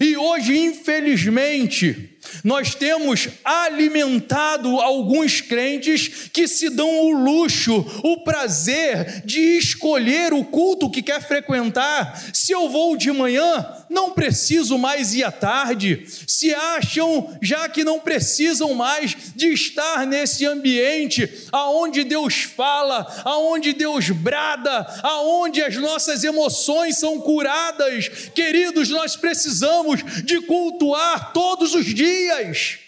E 0.00 0.16
hoje, 0.16 0.56
infelizmente, 0.56 2.13
nós 2.42 2.74
temos 2.74 3.28
alimentado 3.44 4.80
alguns 4.80 5.40
crentes 5.40 6.28
que 6.32 6.48
se 6.48 6.70
dão 6.70 6.88
o 6.88 7.12
luxo, 7.12 7.84
o 8.02 8.18
prazer 8.18 9.22
de 9.24 9.58
escolher 9.58 10.32
o 10.32 10.44
culto 10.44 10.90
que 10.90 11.02
quer 11.02 11.26
frequentar. 11.26 12.22
Se 12.32 12.52
eu 12.52 12.68
vou 12.68 12.96
de 12.96 13.10
manhã, 13.12 13.66
não 13.88 14.10
preciso 14.10 14.78
mais 14.78 15.14
ir 15.14 15.24
à 15.24 15.30
tarde. 15.30 16.06
Se 16.26 16.54
acham 16.54 17.36
já 17.40 17.68
que 17.68 17.84
não 17.84 18.00
precisam 18.00 18.74
mais 18.74 19.16
de 19.34 19.48
estar 19.52 20.06
nesse 20.06 20.46
ambiente 20.46 21.48
aonde 21.52 22.04
Deus 22.04 22.42
fala, 22.42 23.06
aonde 23.24 23.72
Deus 23.72 24.10
brada, 24.10 24.86
aonde 25.02 25.62
as 25.62 25.76
nossas 25.76 26.24
emoções 26.24 26.98
são 26.98 27.20
curadas. 27.20 28.08
Queridos, 28.34 28.88
nós 28.90 29.16
precisamos 29.16 30.00
de 30.24 30.40
cultuar 30.42 31.32
todos 31.32 31.74
os 31.74 31.86
dias 31.86 32.13
dias. 32.14 32.78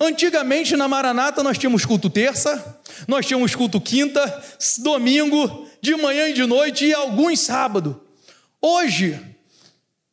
Antigamente 0.00 0.76
na 0.76 0.88
Maranata 0.88 1.42
nós 1.42 1.58
tínhamos 1.58 1.84
culto 1.84 2.10
terça, 2.10 2.80
nós 3.06 3.24
tínhamos 3.26 3.54
culto 3.54 3.80
quinta, 3.80 4.42
domingo, 4.78 5.66
de 5.80 5.94
manhã 5.96 6.28
e 6.28 6.32
de 6.32 6.44
noite 6.44 6.86
e 6.86 6.94
alguns 6.94 7.40
sábado. 7.40 8.02
Hoje 8.60 9.18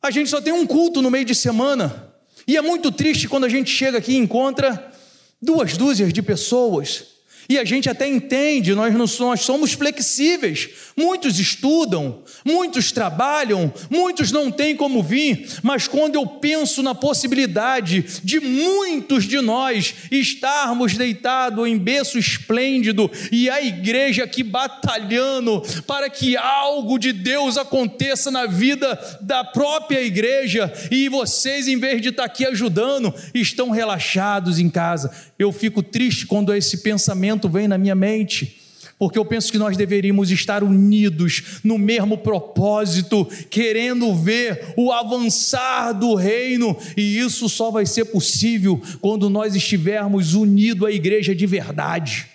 a 0.02 0.10
gente 0.10 0.30
só 0.30 0.40
tem 0.40 0.52
um 0.52 0.66
culto 0.66 1.02
no 1.02 1.10
meio 1.10 1.24
de 1.24 1.34
semana 1.34 2.14
e 2.46 2.56
é 2.56 2.62
muito 2.62 2.92
triste 2.92 3.28
quando 3.28 3.44
a 3.44 3.48
gente 3.48 3.70
chega 3.70 3.98
aqui 3.98 4.12
e 4.12 4.16
encontra 4.16 4.92
duas 5.40 5.76
dúzias 5.76 6.12
de 6.12 6.22
pessoas. 6.22 7.13
E 7.48 7.58
a 7.58 7.64
gente 7.64 7.88
até 7.88 8.06
entende, 8.06 8.74
nós, 8.74 8.92
não, 8.92 9.26
nós 9.26 9.40
somos 9.40 9.72
flexíveis. 9.72 10.68
Muitos 10.96 11.38
estudam, 11.38 12.22
muitos 12.44 12.92
trabalham, 12.92 13.72
muitos 13.90 14.30
não 14.30 14.50
têm 14.50 14.76
como 14.76 15.02
vir, 15.02 15.48
mas 15.62 15.88
quando 15.88 16.14
eu 16.14 16.26
penso 16.26 16.82
na 16.82 16.94
possibilidade 16.94 18.04
de 18.22 18.40
muitos 18.40 19.24
de 19.24 19.40
nós 19.40 19.94
estarmos 20.10 20.96
deitados 20.96 21.66
em 21.66 21.76
berço 21.76 22.18
esplêndido 22.18 23.10
e 23.30 23.50
a 23.50 23.62
igreja 23.62 24.24
aqui 24.24 24.42
batalhando 24.42 25.62
para 25.86 26.08
que 26.08 26.36
algo 26.36 26.98
de 26.98 27.12
Deus 27.12 27.56
aconteça 27.56 28.30
na 28.30 28.46
vida 28.46 28.98
da 29.20 29.44
própria 29.44 30.00
igreja 30.00 30.72
e 30.90 31.08
vocês, 31.08 31.68
em 31.68 31.78
vez 31.78 32.00
de 32.00 32.10
estar 32.10 32.24
aqui 32.24 32.46
ajudando, 32.46 33.12
estão 33.34 33.70
relaxados 33.70 34.58
em 34.58 34.70
casa. 34.70 35.10
Eu 35.38 35.52
fico 35.52 35.82
triste 35.82 36.26
quando 36.26 36.54
esse 36.54 36.78
pensamento 36.78 37.33
vem 37.48 37.68
na 37.68 37.78
minha 37.78 37.94
mente 37.94 38.64
porque 38.98 39.18
eu 39.18 39.24
penso 39.24 39.50
que 39.50 39.58
nós 39.58 39.76
deveríamos 39.76 40.30
estar 40.30 40.62
unidos 40.62 41.60
no 41.64 41.76
mesmo 41.76 42.18
propósito, 42.18 43.26
querendo 43.50 44.14
ver 44.14 44.72
o 44.76 44.92
avançar 44.92 45.92
do 45.92 46.14
reino, 46.14 46.76
e 46.96 47.18
isso 47.18 47.48
só 47.48 47.70
vai 47.70 47.86
ser 47.86 48.06
possível 48.06 48.80
quando 49.00 49.28
nós 49.28 49.54
estivermos 49.54 50.34
unidos 50.34 50.88
à 50.88 50.92
igreja 50.92 51.34
de 51.34 51.46
verdade. 51.46 52.26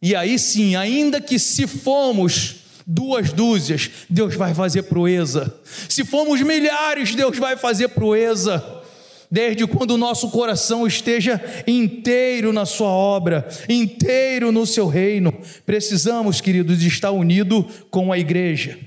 E 0.00 0.14
aí 0.14 0.38
sim, 0.38 0.76
ainda 0.76 1.20
que 1.20 1.38
se 1.38 1.66
formos 1.66 2.56
duas 2.86 3.32
dúzias, 3.32 3.90
Deus 4.08 4.34
vai 4.34 4.54
fazer 4.54 4.82
proeza. 4.84 5.54
Se 5.88 6.04
formos 6.04 6.40
milhares, 6.42 7.14
Deus 7.14 7.38
vai 7.38 7.56
fazer 7.56 7.88
proeza 7.88 8.82
desde 9.30 9.66
quando 9.66 9.92
o 9.92 9.98
nosso 9.98 10.30
coração 10.30 10.86
esteja 10.86 11.40
inteiro 11.66 12.52
na 12.52 12.64
Sua 12.66 12.88
obra, 12.88 13.48
inteiro 13.68 14.52
no 14.52 14.66
Seu 14.66 14.86
reino. 14.86 15.32
Precisamos, 15.64 16.40
queridos, 16.40 16.82
estar 16.82 17.10
unido 17.10 17.64
com 17.90 18.12
a 18.12 18.18
igreja. 18.18 18.78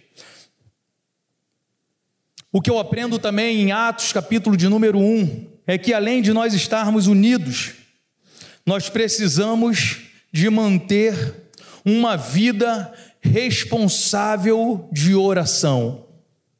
O 2.51 2.61
que 2.61 2.69
eu 2.69 2.79
aprendo 2.79 3.19
também 3.19 3.61
em 3.61 3.71
Atos, 3.71 4.13
capítulo 4.13 4.55
de 4.55 4.67
número 4.67 4.97
1, 4.97 5.47
é 5.67 5.77
que 5.77 5.93
além 5.93 6.21
de 6.21 6.31
nós 6.31 6.53
estarmos 6.53 7.05
unidos, 7.05 7.73
nós 8.65 8.89
precisamos 8.89 9.97
de 10.31 10.49
manter 10.49 11.51
uma 11.83 12.15
vida 12.15 12.93
responsável 13.21 14.89
de 14.91 15.13
oração. 15.13 16.05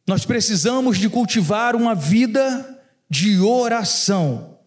Nós 0.06 0.26
precisamos 0.26 0.98
de 0.98 1.10
cultivar 1.10 1.76
uma 1.76 1.94
vida 1.94 2.77
de 3.10 3.39
oração. 3.39 4.58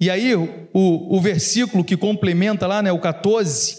E 0.00 0.10
aí, 0.10 0.34
o, 0.34 0.48
o 0.72 1.20
versículo 1.20 1.84
que 1.84 1.96
complementa 1.96 2.66
lá, 2.66 2.82
né, 2.82 2.92
o 2.92 2.98
14, 2.98 3.76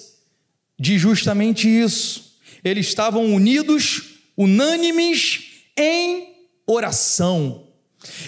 diz 0.79 1.01
justamente 1.01 1.67
isso. 1.67 2.37
Eles 2.63 2.87
estavam 2.87 3.33
unidos, 3.33 4.19
unânimes 4.37 5.63
em 5.77 6.33
oração. 6.65 7.67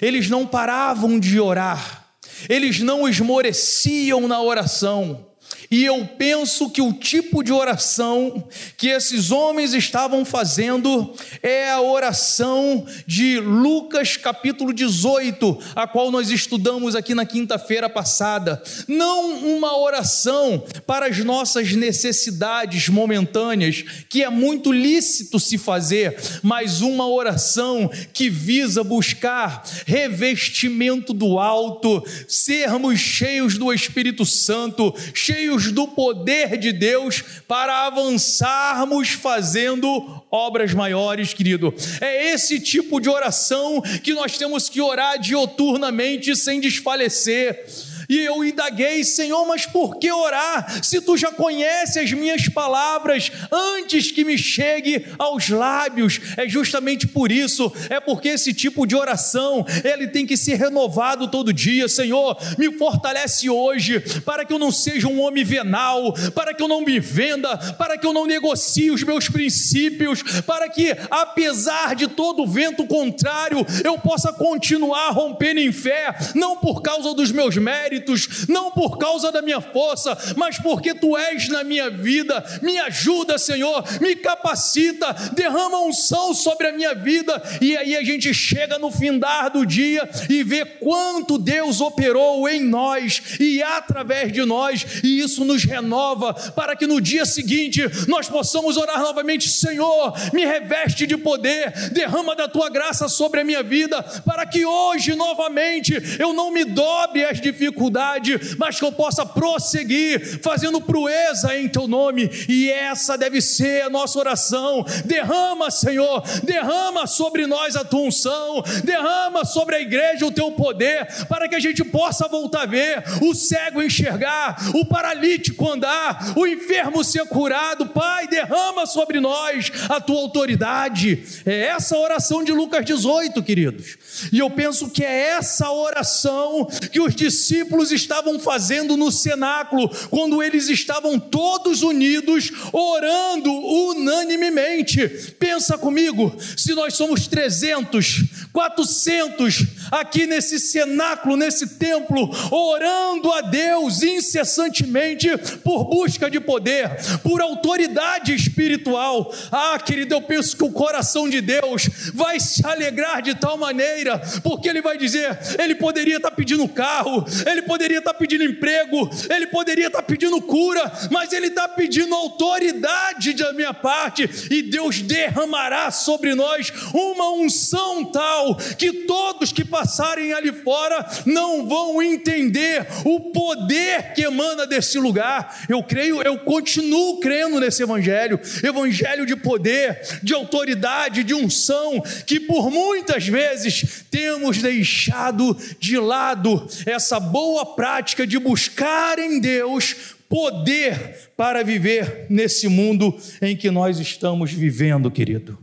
Eles 0.02 0.30
não 0.30 0.46
paravam 0.46 1.20
de 1.20 1.40
orar, 1.40 2.08
eles 2.50 2.80
não 2.80 3.08
esmoreciam 3.08 4.28
na 4.28 4.42
oração. 4.42 5.27
E 5.70 5.84
eu 5.84 6.08
penso 6.18 6.70
que 6.70 6.82
o 6.82 6.94
tipo 6.94 7.44
de 7.44 7.52
oração 7.52 8.44
que 8.78 8.88
esses 8.88 9.32
homens 9.32 9.74
estavam 9.74 10.24
fazendo 10.24 11.14
é 11.44 11.70
a 11.70 11.82
oração 11.82 12.86
de 13.06 13.40
Lucas 13.40 14.16
capítulo 14.16 14.74
18, 14.74 15.60
a 15.76 15.86
qual 15.86 16.10
nós 16.10 16.30
estudamos 16.30 16.96
aqui 16.96 17.14
na 17.14 17.26
quinta-feira 17.26 17.90
passada. 17.90 18.62
Não 18.88 19.32
uma 19.56 19.78
oração 19.78 20.64
para 20.86 21.08
as 21.08 21.18
nossas 21.20 21.74
necessidades 21.74 22.88
momentâneas, 22.88 23.84
que 24.10 24.24
é 24.24 24.30
muito 24.30 24.72
lícito 24.72 25.40
se 25.40 25.58
fazer, 25.58 26.18
mas 26.42 26.82
uma 26.82 27.08
oração 27.08 27.90
que 28.14 28.30
visa 28.30 28.84
buscar 28.84 29.64
revestimento 29.86 31.14
do 31.14 31.38
alto, 31.40 32.04
sermos 32.28 33.00
cheios 33.00 33.58
do 33.58 33.74
Espírito 33.74 34.26
Santo, 34.26 34.94
cheios 35.14 35.57
cheios 35.58 35.72
do 35.72 35.88
poder 35.88 36.58
de 36.58 36.72
Deus 36.72 37.24
para 37.48 37.88
avançarmos 37.88 39.10
fazendo 39.10 40.24
obras 40.30 40.74
maiores, 40.74 41.34
querido. 41.34 41.74
É 42.00 42.34
esse 42.34 42.60
tipo 42.60 43.00
de 43.00 43.10
oração 43.10 43.82
que 44.04 44.14
nós 44.14 44.38
temos 44.38 44.70
que 44.70 44.80
orar 44.80 45.20
dioturnamente 45.20 46.36
sem 46.36 46.60
desfalecer. 46.60 47.66
E 48.10 48.20
eu 48.20 48.44
indaguei, 48.44 49.04
Senhor, 49.04 49.46
mas 49.46 49.66
por 49.66 49.98
que 49.98 50.12
orar? 50.12 50.84
Se 50.84 51.02
tu 51.02 51.18
já 51.18 51.32
conhece 51.32 52.00
as 52.00 52.12
minhas 52.14 52.48
palavras 52.48 53.32
antes 53.52 54.12
que 54.12 54.24
me 54.24 54.38
chegue 54.38 55.06
aos 55.18 55.50
lábios. 55.50 56.20
É 56.38 56.48
justamente 56.48 57.08
por 57.08 57.32
isso, 57.32 57.72
é 57.90 58.00
porque 58.00 58.30
esse 58.30 58.54
tipo 58.54 58.86
de 58.86 58.96
oração, 58.96 59.66
ele 59.84 60.08
tem 60.08 60.26
que 60.26 60.38
ser 60.38 60.56
renovado 60.56 61.28
todo 61.28 61.54
dia. 61.54 61.88
Senhor, 61.88 62.38
me 62.58 62.72
fortalece 62.78 63.50
hoje 63.50 64.00
para 64.22 64.46
que 64.46 64.54
eu 64.54 64.60
não 64.60 64.72
seja 64.72 65.08
um 65.08 65.22
homem 65.22 65.44
venal, 65.44 66.14
para 66.34 66.54
que 66.54 66.64
eu 66.64 66.68
não 66.68 66.82
me 66.82 67.00
venda, 67.00 67.58
para 67.74 67.98
que 67.98 68.06
eu 68.06 68.14
não 68.14 68.26
negocie 68.26 68.92
os 68.92 69.04
meus 69.04 69.28
princípios, 69.28 70.24
para 70.46 70.70
que 70.70 70.96
apesar 71.10 71.96
de 71.96 72.08
todo 72.08 72.44
o 72.44 72.48
vento 72.48 72.86
contrário, 72.86 73.66
eu 73.84 73.98
possa 73.98 74.32
continuar 74.32 75.10
rompendo 75.12 75.60
em 75.60 75.72
fé, 75.72 76.16
não 76.36 76.58
por 76.58 76.82
causa 76.82 77.14
dos 77.14 77.32
meus 77.32 77.58
méritos, 77.58 77.97
méritos, 77.98 78.48
não 78.48 78.72
por 78.72 78.98
causa 78.98 79.32
da 79.32 79.42
minha 79.42 79.60
força, 79.60 80.18
mas 80.36 80.58
porque 80.60 80.94
tu 80.94 81.18
és 81.18 81.50
na 81.50 81.64
minha 81.64 81.90
vida. 81.90 82.44
Me 82.62 82.78
ajuda, 82.80 83.38
Senhor, 83.38 83.84
me 84.00 84.16
capacita, 84.16 85.14
derrama 85.34 85.82
unção 85.82 86.34
sobre 86.34 86.68
a 86.68 86.74
minha 86.74 86.94
vida. 86.94 87.42
E 87.62 87.76
aí 87.76 87.96
a 87.96 88.04
gente 88.04 88.34
chega 88.34 88.78
no 88.78 88.92
findar 88.92 89.52
do 89.52 89.66
dia 89.66 90.08
e 90.30 90.44
vê 90.44 90.66
quanto 90.66 91.38
Deus 91.38 91.82
operou 91.82 92.48
em 92.48 92.64
nós 92.64 93.22
e 93.40 93.62
através 93.64 94.32
de 94.32 94.44
nós, 94.46 94.86
e 95.04 95.20
isso 95.20 95.44
nos 95.44 95.64
renova 95.64 96.34
para 96.34 96.76
que 96.76 96.88
no 96.88 97.02
dia 97.02 97.26
seguinte 97.26 97.82
nós 98.08 98.30
possamos 98.30 98.78
orar 98.78 99.00
novamente: 99.00 99.50
Senhor, 99.50 100.14
me 100.34 100.46
reveste 100.46 101.08
de 101.08 101.18
poder, 101.18 101.90
derrama 101.92 102.36
da 102.36 102.48
tua 102.48 102.70
graça 102.70 103.08
sobre 103.08 103.42
a 103.42 103.44
minha 103.44 103.64
vida, 103.64 104.04
para 104.26 104.46
que 104.46 104.66
hoje 104.66 105.16
novamente 105.16 105.94
eu 106.20 106.34
não 106.34 106.52
me 106.52 106.64
dobre 106.64 107.26
às 107.26 107.40
dificuldades 107.40 107.87
dificuldade, 107.88 108.56
mas 108.58 108.78
que 108.78 108.86
eu 108.86 108.92
possa 108.92 109.26
prosseguir 109.26 110.40
fazendo 110.42 110.82
proeza 110.82 111.58
em 111.58 111.68
teu 111.68 111.88
nome, 111.88 112.30
e 112.48 112.70
essa 112.70 113.18
deve 113.18 113.42
ser 113.42 113.84
a 113.84 113.90
nossa 113.90 114.20
oração. 114.20 114.86
Derrama, 115.06 115.72
Senhor, 115.72 116.24
derrama 116.44 117.08
sobre 117.08 117.48
nós 117.48 117.76
a 117.76 117.84
tua 117.84 118.02
unção, 118.02 118.64
derrama 118.84 119.46
sobre 119.46 119.76
a 119.76 119.82
igreja 119.82 120.26
o 120.26 120.32
teu 120.32 120.52
poder, 120.52 121.08
para 121.28 121.48
que 121.48 121.56
a 121.56 121.60
gente 121.60 121.84
possa 121.84 122.28
voltar 122.28 122.64
a 122.64 122.66
ver, 122.66 123.04
o 123.22 123.34
cego 123.34 123.82
enxergar, 123.82 124.58
o 124.74 124.86
paralítico 124.86 125.70
andar, 125.70 126.34
o 126.36 126.46
enfermo 126.46 127.04
ser 127.04 127.26
curado. 127.26 127.88
Pai, 127.88 128.28
derrama 128.28 128.86
sobre 128.86 129.20
nós 129.20 129.72
a 129.90 130.02
tua 130.02 130.20
autoridade. 130.20 131.24
É 131.46 131.68
essa 131.68 131.98
oração 131.98 132.44
de 132.44 132.52
Lucas 132.52 132.86
18, 132.86 133.42
queridos. 133.44 133.98
E 134.32 134.40
eu 134.40 134.50
penso 134.50 134.90
que 134.90 135.04
é 135.04 135.30
essa 135.30 135.72
oração 135.72 136.68
que 136.92 137.00
os 137.00 137.16
discípulos 137.16 137.77
discípulos 137.78 137.92
estavam 137.92 138.40
fazendo 138.40 138.98
no 138.98 139.12
cenáculo, 139.12 139.90
quando 140.10 140.42
eles 140.42 140.70
estavam 140.70 141.20
todos 141.20 141.84
unidos, 141.84 142.52
orando 142.74 143.52
unanimemente. 143.52 145.08
Pensa 145.40 145.78
comigo, 145.78 146.36
se 146.56 146.74
nós 146.74 146.96
somos 146.96 147.28
300, 147.28 148.24
400 148.52 149.66
aqui 149.92 150.26
nesse 150.26 150.60
cenáculo, 150.60 151.36
nesse 151.36 151.78
templo, 151.78 152.30
orando 152.52 153.32
a 153.32 153.42
Deus 153.42 154.02
incessantemente 154.02 155.30
por 155.64 155.86
busca 155.86 156.30
de 156.30 156.40
poder, 156.40 156.90
por 157.22 157.42
autoridade 157.42 158.34
espiritual. 158.34 159.34
Ah, 159.52 159.78
querido, 159.80 160.16
eu 160.16 160.22
penso 160.22 160.56
que 160.58 160.64
o 160.64 160.72
coração 160.72 161.30
de 161.30 161.42
Deus 161.42 161.90
vai 162.14 162.40
se 162.40 162.66
alegrar 162.66 163.22
de 163.22 163.36
tal 163.36 163.58
maneira, 163.58 164.20
porque 164.44 164.68
Ele 164.68 164.82
vai 164.82 164.98
dizer: 164.98 165.38
Ele 165.60 165.76
poderia 165.76 166.18
estar 166.18 166.32
pedindo 166.32 166.68
carro, 166.68 167.26
Ele 167.46 167.62
poderia 167.68 168.00
estar 168.00 168.14
pedindo 168.14 168.44
emprego, 168.44 169.10
ele 169.30 169.48
poderia 169.48 169.88
estar 169.88 170.02
pedindo 170.02 170.42
cura, 170.42 170.92
mas 171.12 171.34
ele 171.34 171.48
está 171.48 171.68
pedindo 171.68 172.16
autoridade 172.16 173.34
da 173.34 173.54
minha 173.54 173.74
parte, 173.74 174.30
e 174.50 174.62
Deus 174.62 175.02
derramará 175.02 175.92
sobre 175.92 176.34
nós 176.34 176.72
uma 176.94 177.32
unção 177.34 178.06
tal 178.06 178.56
que 178.78 178.92
todos 179.06 179.52
que 179.52 179.66
passarem 179.66 180.34
ali 180.34 180.52
fora 180.52 181.06
não 181.26 181.68
vão 181.68 182.02
entender 182.02 182.88
o 183.04 183.32
poder 183.32 184.14
que 184.14 184.24
emana 184.24 184.66
desse 184.66 184.98
lugar. 184.98 185.66
Eu 185.68 185.84
creio, 185.84 186.22
eu 186.22 186.38
continuo 186.40 187.20
crendo 187.20 187.60
nesse 187.60 187.84
evangelho, 187.84 188.40
evangelho 188.64 189.26
de 189.26 189.36
poder, 189.36 190.00
de 190.24 190.34
autoridade, 190.34 191.24
de 191.24 191.34
unção, 191.34 192.02
que 192.26 192.40
por 192.40 192.72
muitas 192.72 193.28
vezes 193.28 194.06
temos 194.10 194.60
deixado 194.60 195.58
de 195.80 195.98
lado 195.98 196.68
essa 196.86 197.20
boa 197.20 197.57
boa 197.58 197.76
prática 197.76 198.28
de 198.28 198.38
buscar 198.38 199.18
em 199.18 199.40
Deus 199.40 200.16
poder 200.30 201.32
para 201.36 201.64
viver 201.64 202.28
nesse 202.30 202.68
mundo 202.68 203.18
em 203.42 203.58
que 203.58 203.72
nós 203.72 203.98
estamos 204.00 204.54
vivendo, 204.54 205.10
querido. 205.10 205.58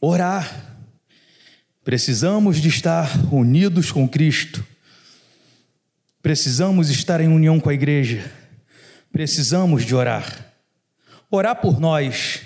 Orar. 0.00 0.76
Precisamos 1.82 2.60
de 2.60 2.68
estar 2.68 3.10
unidos 3.34 3.90
com 3.90 4.08
Cristo. 4.08 4.64
Precisamos 6.22 6.88
estar 6.88 7.20
em 7.20 7.28
união 7.28 7.58
com 7.58 7.68
a 7.68 7.74
igreja. 7.74 8.30
Precisamos 9.10 9.84
de 9.84 9.94
orar. 9.94 10.54
Orar 11.28 11.60
por 11.60 11.80
nós. 11.80 12.42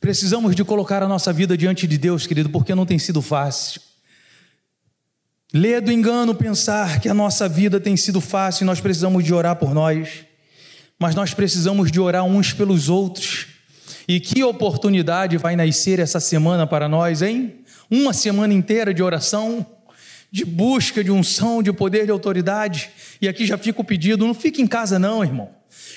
Precisamos 0.00 0.56
de 0.56 0.64
colocar 0.64 1.04
a 1.04 1.08
nossa 1.08 1.32
vida 1.32 1.56
diante 1.56 1.86
de 1.86 1.96
Deus, 1.96 2.26
querido, 2.26 2.50
porque 2.50 2.74
não 2.74 2.84
tem 2.84 2.98
sido 2.98 3.22
fácil. 3.22 3.87
Lê 5.52 5.80
do 5.80 5.90
engano 5.90 6.34
pensar 6.34 7.00
que 7.00 7.08
a 7.08 7.14
nossa 7.14 7.48
vida 7.48 7.80
tem 7.80 7.96
sido 7.96 8.20
fácil 8.20 8.64
e 8.64 8.66
nós 8.66 8.82
precisamos 8.82 9.24
de 9.24 9.32
orar 9.32 9.56
por 9.56 9.72
nós, 9.72 10.26
mas 10.98 11.14
nós 11.14 11.32
precisamos 11.32 11.90
de 11.90 11.98
orar 11.98 12.22
uns 12.22 12.52
pelos 12.52 12.90
outros. 12.90 13.46
E 14.06 14.20
que 14.20 14.44
oportunidade 14.44 15.38
vai 15.38 15.56
nascer 15.56 16.00
essa 16.00 16.20
semana 16.20 16.66
para 16.66 16.86
nós, 16.86 17.22
hein? 17.22 17.60
Uma 17.90 18.12
semana 18.12 18.52
inteira 18.52 18.92
de 18.92 19.02
oração, 19.02 19.66
de 20.30 20.44
busca 20.44 21.02
de 21.02 21.10
unção, 21.10 21.62
de 21.62 21.72
poder, 21.72 22.04
de 22.04 22.10
autoridade. 22.10 22.90
E 23.20 23.26
aqui 23.26 23.46
já 23.46 23.56
fica 23.56 23.80
o 23.80 23.84
pedido: 23.84 24.26
não 24.26 24.34
fique 24.34 24.60
em 24.60 24.66
casa, 24.66 24.98
não, 24.98 25.24
irmão. 25.24 25.48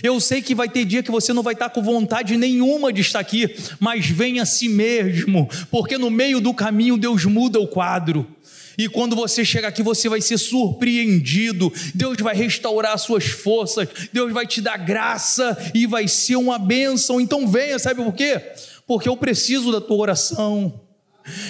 Eu 0.02 0.20
sei 0.22 0.42
que 0.42 0.56
vai 0.56 0.70
ter 0.70 0.86
dia 0.86 1.04
que 1.04 1.12
você 1.12 1.34
não 1.34 1.44
vai 1.44 1.54
estar 1.54 1.70
com 1.70 1.82
vontade 1.82 2.38
nenhuma 2.38 2.94
de 2.94 3.02
estar 3.02 3.20
aqui, 3.20 3.54
mas 3.80 4.08
venha 4.08 4.44
a 4.44 4.46
si 4.46 4.70
mesmo, 4.70 5.50
porque 5.70 5.98
no 5.98 6.10
meio 6.10 6.40
do 6.40 6.54
caminho 6.54 6.98
Deus 6.98 7.26
muda 7.26 7.60
o 7.60 7.68
quadro. 7.68 8.26
E 8.78 8.88
quando 8.88 9.16
você 9.16 9.44
chegar 9.44 9.70
aqui, 9.70 9.84
você 9.84 10.08
vai 10.08 10.22
ser 10.22 10.38
surpreendido. 10.38 11.72
Deus 11.94 12.18
vai 12.20 12.36
restaurar 12.36 12.98
suas 12.98 13.26
forças, 13.26 13.88
Deus 14.12 14.32
vai 14.32 14.48
te 14.48 14.62
dar 14.62 14.78
graça 14.78 15.58
e 15.74 15.86
vai 15.86 16.08
ser 16.08 16.36
uma 16.36 16.58
bênção. 16.58 17.20
Então 17.20 17.48
venha, 17.48 17.78
sabe 17.80 18.04
por 18.04 18.14
quê? 18.14 18.42
Porque 18.88 19.10
eu 19.10 19.18
preciso 19.18 19.72
da 19.72 19.82
tua 19.82 19.98
oração. 19.98 20.82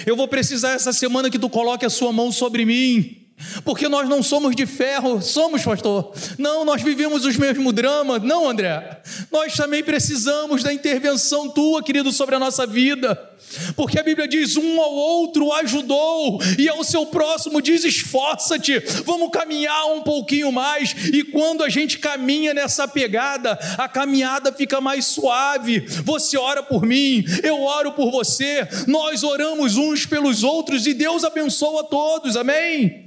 Eu 0.06 0.16
vou 0.16 0.28
precisar 0.28 0.72
essa 0.72 0.92
semana 0.92 1.30
que 1.30 1.38
tu 1.38 1.48
coloque 1.48 1.86
a 1.86 1.90
sua 1.90 2.12
mão 2.12 2.30
sobre 2.30 2.64
mim. 2.64 3.21
Porque 3.64 3.88
nós 3.88 4.08
não 4.08 4.22
somos 4.22 4.54
de 4.54 4.66
ferro, 4.66 5.20
somos, 5.20 5.62
pastor. 5.62 6.12
Não, 6.38 6.64
nós 6.64 6.82
vivemos 6.82 7.24
os 7.24 7.36
mesmos 7.36 7.72
dramas. 7.72 8.22
Não, 8.22 8.48
André. 8.48 9.00
Nós 9.30 9.54
também 9.54 9.82
precisamos 9.82 10.62
da 10.62 10.72
intervenção 10.72 11.48
tua, 11.48 11.82
querido, 11.82 12.12
sobre 12.12 12.34
a 12.34 12.38
nossa 12.38 12.66
vida. 12.66 13.32
Porque 13.76 13.98
a 13.98 14.02
Bíblia 14.02 14.26
diz: 14.26 14.56
um 14.56 14.80
ao 14.80 14.92
outro 14.92 15.52
ajudou, 15.52 16.40
e 16.58 16.68
ao 16.68 16.82
seu 16.84 17.06
próximo 17.06 17.60
diz: 17.60 17.84
esforça-te, 17.84 18.78
vamos 19.04 19.30
caminhar 19.30 19.86
um 19.86 20.02
pouquinho 20.02 20.50
mais. 20.50 20.94
E 21.12 21.22
quando 21.24 21.62
a 21.62 21.68
gente 21.68 21.98
caminha 21.98 22.54
nessa 22.54 22.88
pegada, 22.88 23.58
a 23.76 23.88
caminhada 23.88 24.52
fica 24.52 24.80
mais 24.80 25.06
suave. 25.06 25.80
Você 26.04 26.38
ora 26.38 26.62
por 26.62 26.84
mim, 26.84 27.24
eu 27.42 27.62
oro 27.62 27.92
por 27.92 28.10
você, 28.10 28.66
nós 28.86 29.22
oramos 29.22 29.76
uns 29.76 30.06
pelos 30.06 30.42
outros 30.42 30.86
e 30.86 30.94
Deus 30.94 31.24
abençoa 31.24 31.84
todos, 31.84 32.36
amém? 32.36 33.01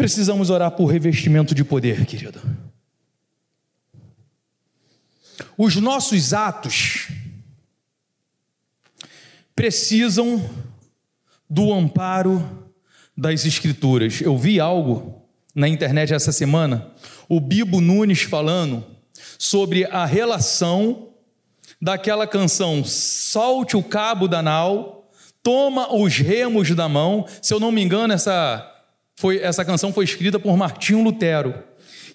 Precisamos 0.00 0.48
orar 0.48 0.70
por 0.70 0.86
revestimento 0.86 1.54
de 1.54 1.62
poder, 1.62 2.06
querido. 2.06 2.40
Os 5.58 5.76
nossos 5.76 6.32
atos 6.32 7.08
precisam 9.54 10.48
do 11.50 11.70
amparo 11.70 12.72
das 13.14 13.44
Escrituras. 13.44 14.22
Eu 14.22 14.38
vi 14.38 14.58
algo 14.58 15.22
na 15.54 15.68
internet 15.68 16.14
essa 16.14 16.32
semana, 16.32 16.92
o 17.28 17.38
Bibo 17.38 17.78
Nunes 17.78 18.22
falando 18.22 18.82
sobre 19.38 19.84
a 19.84 20.06
relação 20.06 21.10
daquela 21.78 22.26
canção 22.26 22.82
Solte 22.86 23.76
o 23.76 23.82
cabo 23.82 24.26
da 24.26 24.40
nau, 24.40 25.10
toma 25.42 25.94
os 25.94 26.16
remos 26.16 26.74
da 26.74 26.88
mão. 26.88 27.26
Se 27.42 27.52
eu 27.52 27.60
não 27.60 27.70
me 27.70 27.82
engano, 27.82 28.14
essa 28.14 28.79
foi, 29.20 29.38
essa 29.38 29.62
canção 29.66 29.92
foi 29.92 30.04
escrita 30.04 30.38
por 30.38 30.56
Martinho 30.56 31.02
Lutero. 31.02 31.54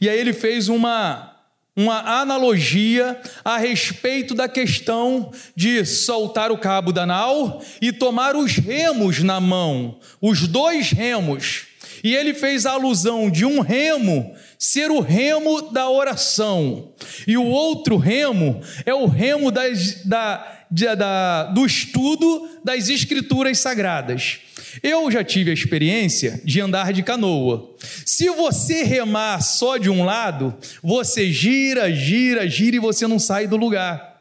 E 0.01 0.09
aí 0.09 0.19
ele 0.19 0.33
fez 0.33 0.67
uma 0.67 1.31
uma 1.77 2.21
analogia 2.21 3.19
a 3.43 3.57
respeito 3.57 4.33
da 4.33 4.47
questão 4.47 5.29
de 5.53 5.85
soltar 5.85 6.49
o 6.49 6.57
cabo 6.57 6.93
da 6.93 7.05
nau 7.05 7.61
e 7.81 7.91
tomar 7.91 8.33
os 8.33 8.55
remos 8.55 9.21
na 9.21 9.41
mão, 9.41 9.99
os 10.21 10.47
dois 10.47 10.91
remos. 10.91 11.65
E 12.01 12.15
ele 12.15 12.33
fez 12.33 12.65
a 12.65 12.71
alusão 12.71 13.29
de 13.29 13.45
um 13.45 13.59
remo 13.59 14.33
ser 14.57 14.89
o 14.89 15.01
remo 15.01 15.69
da 15.69 15.89
oração, 15.89 16.93
e 17.27 17.37
o 17.37 17.43
outro 17.43 17.97
remo 17.97 18.61
é 18.85 18.93
o 18.93 19.05
remo 19.05 19.51
das, 19.51 20.05
da, 20.05 20.65
da, 20.71 21.43
do 21.45 21.65
estudo 21.65 22.49
das 22.63 22.87
escrituras 22.87 23.59
sagradas. 23.59 24.39
Eu 24.81 25.09
já 25.11 25.23
tive 25.23 25.51
a 25.51 25.53
experiência 25.53 26.41
de 26.43 26.59
andar 26.61 26.93
de 26.93 27.03
canoa. 27.03 27.75
Se 28.05 28.29
você 28.29 28.83
remar 28.83 29.41
só 29.41 29.77
de 29.77 29.89
um 29.89 30.03
lado, 30.03 30.53
você 30.81 31.31
gira, 31.31 31.91
gira, 31.93 32.47
gira 32.49 32.75
e 32.75 32.79
você 32.79 33.07
não 33.07 33.19
sai 33.19 33.47
do 33.47 33.57
lugar. 33.57 34.14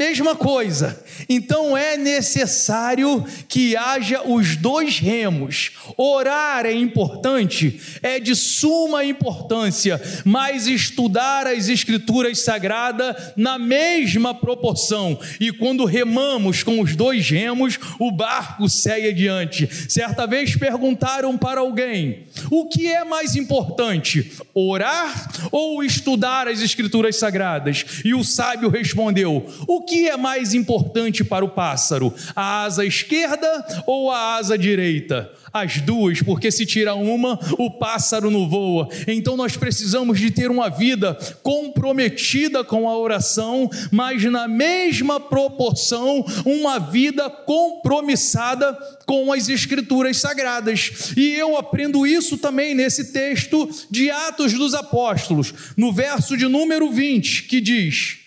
Mesma 0.00 0.34
coisa. 0.34 0.98
Então 1.28 1.76
é 1.76 1.94
necessário 1.94 3.22
que 3.46 3.76
haja 3.76 4.22
os 4.26 4.56
dois 4.56 4.98
remos. 4.98 5.72
Orar 5.94 6.64
é 6.64 6.72
importante, 6.72 7.78
é 8.02 8.18
de 8.18 8.34
suma 8.34 9.04
importância, 9.04 10.00
mas 10.24 10.66
estudar 10.66 11.46
as 11.46 11.68
escrituras 11.68 12.40
sagradas 12.40 13.14
na 13.36 13.58
mesma 13.58 14.34
proporção. 14.34 15.20
E 15.38 15.52
quando 15.52 15.84
remamos 15.84 16.62
com 16.62 16.80
os 16.80 16.96
dois 16.96 17.28
remos, 17.28 17.78
o 17.98 18.10
barco 18.10 18.70
segue 18.70 19.08
adiante. 19.08 19.68
Certa 19.86 20.26
vez 20.26 20.56
perguntaram 20.56 21.36
para 21.36 21.60
alguém: 21.60 22.24
"O 22.50 22.66
que 22.68 22.86
é 22.86 23.04
mais 23.04 23.36
importante, 23.36 24.32
orar 24.54 25.30
ou 25.52 25.84
estudar 25.84 26.48
as 26.48 26.62
escrituras 26.62 27.16
sagradas?" 27.16 27.84
E 28.02 28.14
o 28.14 28.24
sábio 28.24 28.70
respondeu: 28.70 29.46
"O 29.68 29.89
que 29.90 30.08
é 30.08 30.16
mais 30.16 30.54
importante 30.54 31.24
para 31.24 31.44
o 31.44 31.48
pássaro? 31.48 32.14
A 32.36 32.62
asa 32.62 32.86
esquerda 32.86 33.82
ou 33.84 34.08
a 34.08 34.36
asa 34.36 34.56
direita? 34.56 35.32
As 35.52 35.80
duas, 35.80 36.22
porque 36.22 36.52
se 36.52 36.64
tira 36.64 36.94
uma, 36.94 37.36
o 37.58 37.72
pássaro 37.72 38.30
não 38.30 38.48
voa. 38.48 38.88
Então 39.08 39.36
nós 39.36 39.56
precisamos 39.56 40.20
de 40.20 40.30
ter 40.30 40.48
uma 40.48 40.70
vida 40.70 41.18
comprometida 41.42 42.62
com 42.62 42.88
a 42.88 42.96
oração, 42.96 43.68
mas 43.90 44.22
na 44.22 44.46
mesma 44.46 45.18
proporção, 45.18 46.24
uma 46.46 46.78
vida 46.78 47.28
compromissada 47.28 48.72
com 49.04 49.32
as 49.32 49.48
escrituras 49.48 50.18
sagradas. 50.18 51.12
E 51.16 51.34
eu 51.34 51.56
aprendo 51.56 52.06
isso 52.06 52.38
também 52.38 52.76
nesse 52.76 53.12
texto 53.12 53.68
de 53.90 54.08
Atos 54.08 54.52
dos 54.52 54.72
Apóstolos, 54.72 55.52
no 55.76 55.92
verso 55.92 56.36
de 56.36 56.46
número 56.46 56.92
20, 56.92 57.42
que 57.44 57.60
diz: 57.60 58.19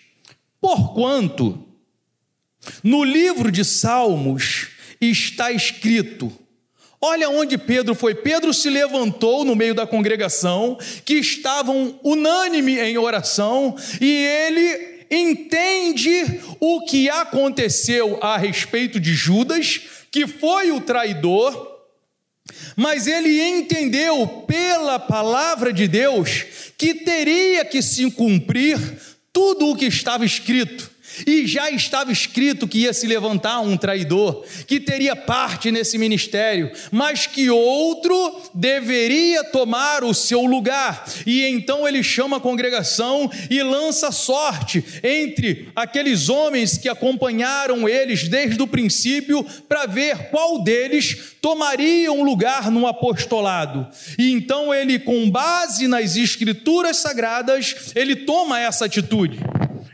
Porquanto, 0.63 1.61
no 2.81 3.03
livro 3.03 3.51
de 3.51 3.65
Salmos 3.65 4.69
está 5.01 5.51
escrito, 5.51 6.31
olha 7.01 7.29
onde 7.29 7.57
Pedro 7.57 7.93
foi. 7.93 8.15
Pedro 8.15 8.53
se 8.53 8.69
levantou 8.69 9.43
no 9.43 9.57
meio 9.57 9.75
da 9.75 9.85
congregação, 9.85 10.77
que 11.03 11.15
estavam 11.15 11.99
unânime 12.01 12.79
em 12.79 12.97
oração, 12.97 13.75
e 13.99 14.09
ele 14.09 15.05
entende 15.11 16.39
o 16.61 16.85
que 16.85 17.09
aconteceu 17.09 18.17
a 18.21 18.37
respeito 18.37 19.01
de 19.01 19.13
Judas, 19.13 19.81
que 20.09 20.25
foi 20.25 20.71
o 20.71 20.79
traidor, 20.79 21.73
mas 22.77 23.05
ele 23.05 23.41
entendeu 23.41 24.45
pela 24.47 24.97
palavra 24.97 25.73
de 25.73 25.89
Deus 25.89 26.45
que 26.77 26.93
teria 26.93 27.65
que 27.65 27.81
se 27.81 28.09
cumprir 28.11 28.79
tudo 29.33 29.67
o 29.69 29.75
que 29.75 29.85
estava 29.85 30.23
escrito. 30.23 30.92
E 31.25 31.45
já 31.45 31.69
estava 31.69 32.11
escrito 32.11 32.67
que 32.67 32.79
ia 32.79 32.93
se 32.93 33.07
levantar 33.07 33.59
um 33.59 33.77
traidor, 33.77 34.43
que 34.65 34.79
teria 34.79 35.15
parte 35.15 35.71
nesse 35.71 35.97
ministério, 35.97 36.71
mas 36.91 37.27
que 37.27 37.49
outro 37.49 38.41
deveria 38.53 39.43
tomar 39.43 40.03
o 40.03 40.13
seu 40.13 40.41
lugar. 40.45 41.05
E 41.25 41.45
então 41.45 41.87
ele 41.87 42.03
chama 42.03 42.37
a 42.37 42.41
congregação 42.41 43.29
e 43.49 43.61
lança 43.61 44.11
sorte 44.11 44.83
entre 45.03 45.69
aqueles 45.75 46.29
homens 46.29 46.77
que 46.77 46.89
acompanharam 46.89 47.87
eles 47.87 48.27
desde 48.27 48.61
o 48.61 48.67
princípio, 48.67 49.43
para 49.67 49.85
ver 49.85 50.29
qual 50.29 50.63
deles 50.63 51.33
tomaria 51.41 52.11
um 52.11 52.23
lugar 52.23 52.71
no 52.71 52.87
apostolado. 52.87 53.87
E 54.17 54.31
então 54.31 54.73
ele, 54.73 54.99
com 54.99 55.29
base 55.29 55.87
nas 55.87 56.15
escrituras 56.15 56.97
sagradas, 56.97 57.91
ele 57.95 58.15
toma 58.15 58.59
essa 58.59 58.85
atitude. 58.85 59.39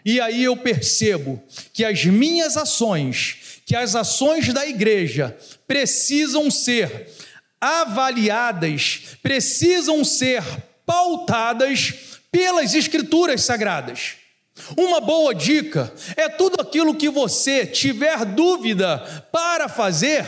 E 0.03 0.19
aí 0.19 0.43
eu 0.43 0.55
percebo 0.57 1.41
que 1.73 1.83
as 1.83 2.05
minhas 2.05 2.57
ações, 2.57 3.61
que 3.65 3.75
as 3.75 3.95
ações 3.95 4.53
da 4.53 4.65
igreja 4.65 5.37
precisam 5.67 6.49
ser 6.49 7.07
avaliadas, 7.59 9.17
precisam 9.21 10.03
ser 10.03 10.43
pautadas 10.85 11.93
pelas 12.31 12.73
Escrituras 12.73 13.41
Sagradas. 13.41 14.15
Uma 14.77 14.99
boa 14.99 15.33
dica 15.33 15.93
é 16.15 16.27
tudo 16.27 16.61
aquilo 16.61 16.95
que 16.95 17.09
você 17.09 17.65
tiver 17.65 18.25
dúvida 18.25 18.97
para 19.31 19.69
fazer, 19.69 20.25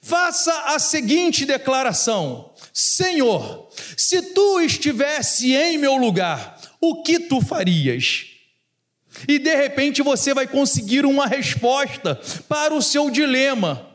faça 0.00 0.52
a 0.66 0.78
seguinte 0.78 1.44
declaração: 1.44 2.52
Senhor, 2.72 3.68
se 3.96 4.20
tu 4.32 4.60
estivesse 4.60 5.54
em 5.54 5.78
meu 5.78 5.96
lugar, 5.96 6.60
o 6.80 7.02
que 7.02 7.18
tu 7.18 7.40
farias? 7.40 8.33
E 9.28 9.38
de 9.38 9.54
repente 9.54 10.02
você 10.02 10.34
vai 10.34 10.46
conseguir 10.46 11.06
uma 11.06 11.26
resposta 11.26 12.20
para 12.48 12.74
o 12.74 12.82
seu 12.82 13.10
dilema. 13.10 13.94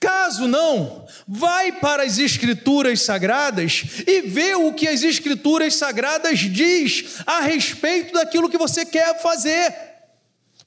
Caso 0.00 0.46
não, 0.46 1.06
vai 1.26 1.72
para 1.72 2.02
as 2.02 2.18
escrituras 2.18 3.02
sagradas 3.02 3.84
e 4.06 4.20
vê 4.22 4.54
o 4.54 4.72
que 4.72 4.86
as 4.86 5.02
escrituras 5.02 5.76
sagradas 5.76 6.40
diz 6.40 7.22
a 7.26 7.40
respeito 7.40 8.12
daquilo 8.12 8.50
que 8.50 8.58
você 8.58 8.84
quer 8.84 9.20
fazer. 9.20 9.74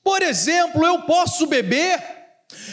Por 0.04 0.22
exemplo, 0.22 0.86
eu 0.86 1.02
posso 1.02 1.46
beber, 1.46 2.02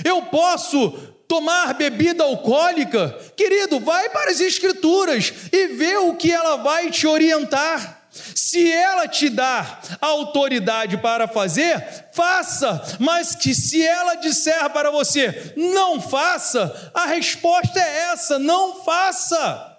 eu 0.04 0.22
posso 0.22 0.90
tomar 1.28 1.74
bebida 1.74 2.24
alcoólica. 2.24 3.10
Querido, 3.36 3.80
vai 3.80 4.08
para 4.08 4.30
as 4.30 4.40
escrituras 4.40 5.32
e 5.52 5.68
vê 5.68 5.96
o 5.96 6.14
que 6.14 6.30
ela 6.30 6.56
vai 6.56 6.90
te 6.90 7.06
orientar. 7.06 7.93
Se 8.34 8.70
ela 8.70 9.06
te 9.06 9.28
dá 9.28 9.80
autoridade 10.00 10.96
para 10.98 11.28
fazer, 11.28 12.06
faça, 12.12 12.96
mas 12.98 13.34
que 13.34 13.54
se 13.54 13.84
ela 13.84 14.16
disser 14.16 14.68
para 14.70 14.90
você, 14.90 15.54
não 15.56 16.00
faça, 16.00 16.90
a 16.92 17.06
resposta 17.06 17.78
é 17.78 18.12
essa: 18.12 18.38
não 18.38 18.84
faça. 18.84 19.73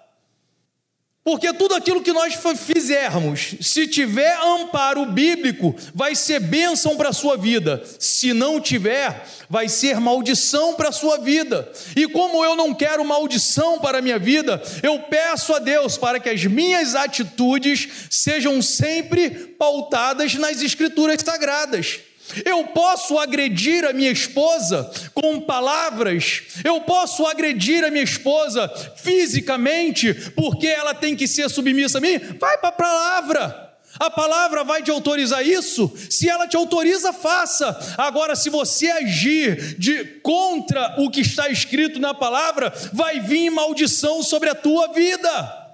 Porque 1.26 1.52
tudo 1.52 1.74
aquilo 1.74 2.04
que 2.04 2.12
nós 2.12 2.38
fizermos, 2.56 3.56
se 3.60 3.88
tiver 3.88 4.38
amparo 4.40 5.04
bíblico, 5.06 5.74
vai 5.92 6.14
ser 6.14 6.38
bênção 6.38 6.96
para 6.96 7.08
a 7.08 7.12
sua 7.12 7.36
vida. 7.36 7.82
Se 7.98 8.32
não 8.32 8.60
tiver, 8.60 9.26
vai 9.50 9.68
ser 9.68 9.98
maldição 9.98 10.74
para 10.74 10.90
a 10.90 10.92
sua 10.92 11.18
vida. 11.18 11.68
E 11.96 12.06
como 12.06 12.44
eu 12.44 12.54
não 12.54 12.72
quero 12.72 13.04
maldição 13.04 13.80
para 13.80 13.98
a 13.98 14.00
minha 14.00 14.20
vida, 14.20 14.62
eu 14.84 15.00
peço 15.00 15.52
a 15.52 15.58
Deus 15.58 15.98
para 15.98 16.20
que 16.20 16.28
as 16.28 16.44
minhas 16.44 16.94
atitudes 16.94 17.88
sejam 18.08 18.62
sempre 18.62 19.28
pautadas 19.30 20.36
nas 20.36 20.62
Escrituras 20.62 21.20
Sagradas. 21.24 21.98
Eu 22.44 22.64
posso 22.64 23.18
agredir 23.18 23.84
a 23.84 23.92
minha 23.92 24.10
esposa 24.10 24.90
com 25.14 25.40
palavras, 25.40 26.42
eu 26.64 26.80
posso 26.80 27.26
agredir 27.26 27.84
a 27.84 27.90
minha 27.90 28.04
esposa 28.04 28.68
fisicamente, 28.96 30.12
porque 30.34 30.66
ela 30.66 30.94
tem 30.94 31.14
que 31.14 31.28
ser 31.28 31.48
submissa 31.48 31.98
a 31.98 32.00
mim. 32.00 32.18
Vai 32.38 32.58
para 32.58 32.68
a 32.68 32.72
palavra. 32.72 33.66
A 33.98 34.10
palavra 34.10 34.62
vai 34.62 34.82
te 34.82 34.90
autorizar 34.90 35.46
isso? 35.46 35.90
Se 36.10 36.28
ela 36.28 36.46
te 36.46 36.56
autoriza, 36.56 37.12
faça. 37.12 37.94
Agora, 37.96 38.36
se 38.36 38.50
você 38.50 38.90
agir 38.90 39.76
de 39.78 40.04
contra 40.22 40.96
o 40.98 41.10
que 41.10 41.20
está 41.20 41.48
escrito 41.48 41.98
na 41.98 42.12
palavra, 42.12 42.72
vai 42.92 43.20
vir 43.20 43.50
maldição 43.50 44.22
sobre 44.22 44.50
a 44.50 44.54
tua 44.54 44.88
vida. 44.88 45.65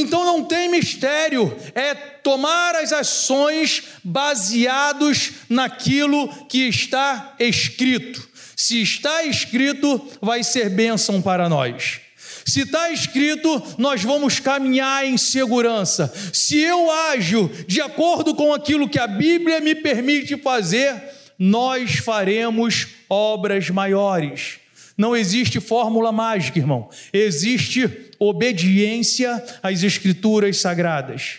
Então 0.00 0.24
não 0.24 0.44
tem 0.44 0.68
mistério, 0.68 1.56
é 1.74 1.94
tomar 1.94 2.74
as 2.74 2.92
ações 2.92 3.82
baseados 4.04 5.32
naquilo 5.48 6.28
que 6.46 6.68
está 6.68 7.34
escrito. 7.38 8.28
Se 8.54 8.80
está 8.82 9.24
escrito, 9.24 10.00
vai 10.20 10.42
ser 10.42 10.70
bênção 10.70 11.20
para 11.20 11.48
nós. 11.48 12.00
Se 12.44 12.60
está 12.60 12.90
escrito, 12.90 13.62
nós 13.76 14.02
vamos 14.02 14.38
caminhar 14.38 15.04
em 15.04 15.18
segurança. 15.18 16.12
Se 16.32 16.58
eu 16.58 16.90
ajo 16.90 17.50
de 17.66 17.80
acordo 17.80 18.34
com 18.34 18.54
aquilo 18.54 18.88
que 18.88 18.98
a 18.98 19.06
Bíblia 19.06 19.60
me 19.60 19.74
permite 19.74 20.36
fazer, 20.36 20.94
nós 21.38 21.96
faremos 21.96 22.86
obras 23.10 23.68
maiores. 23.68 24.58
Não 24.96 25.14
existe 25.14 25.60
fórmula 25.60 26.10
mágica, 26.10 26.58
irmão. 26.58 26.88
Existe 27.12 28.05
obediência 28.18 29.42
às 29.62 29.82
escrituras 29.82 30.58
sagradas. 30.58 31.38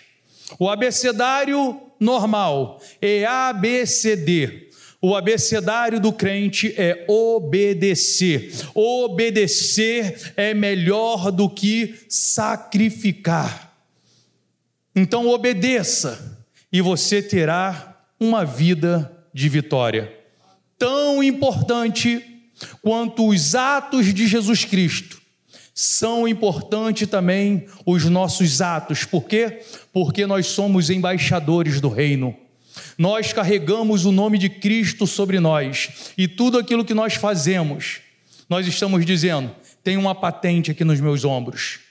O 0.59 0.69
abecedário 0.69 1.82
normal 1.99 2.82
é 3.01 3.25
ABCD. 3.25 4.67
O 5.01 5.15
abecedário 5.15 5.99
do 5.99 6.11
crente 6.11 6.73
é 6.78 7.05
obedecer. 7.07 8.51
Obedecer 8.73 10.34
é 10.36 10.53
melhor 10.53 11.32
do 11.32 11.49
que 11.49 11.95
sacrificar. 12.09 13.73
Então 14.95 15.28
obedeça 15.28 16.38
e 16.73 16.82
você 16.82 17.21
terá 17.21 18.01
uma 18.19 18.43
vida 18.43 19.11
de 19.34 19.47
vitória. 19.47 20.11
Tão 20.80 21.23
importante 21.23 22.23
quanto 22.82 23.28
os 23.28 23.53
atos 23.53 24.11
de 24.11 24.28
Jesus 24.28 24.65
Cristo, 24.65 25.16
são 25.80 26.28
importantes 26.28 27.07
também 27.07 27.67
os 27.86 28.03
nossos 28.05 28.61
atos. 28.61 29.05
Por 29.05 29.25
quê? 29.25 29.61
Porque 29.93 30.25
nós 30.25 30.47
somos 30.47 30.89
embaixadores 30.89 31.80
do 31.80 31.88
reino. 31.88 32.36
Nós 32.97 33.32
carregamos 33.32 34.03
o 34.03 34.11
nome 34.11 34.39
de 34.39 34.49
Cristo 34.49 35.05
sobre 35.05 35.39
nós 35.39 36.11
e 36.17 36.28
tudo 36.28 36.57
aquilo 36.57 36.84
que 36.84 36.95
nós 36.95 37.13
fazemos, 37.13 37.99
nós 38.49 38.65
estamos 38.65 39.05
dizendo: 39.05 39.51
tem 39.84 39.97
uma 39.97 40.15
patente 40.15 40.71
aqui 40.71 40.84
nos 40.84 40.99
meus 40.99 41.23
ombros. 41.23 41.82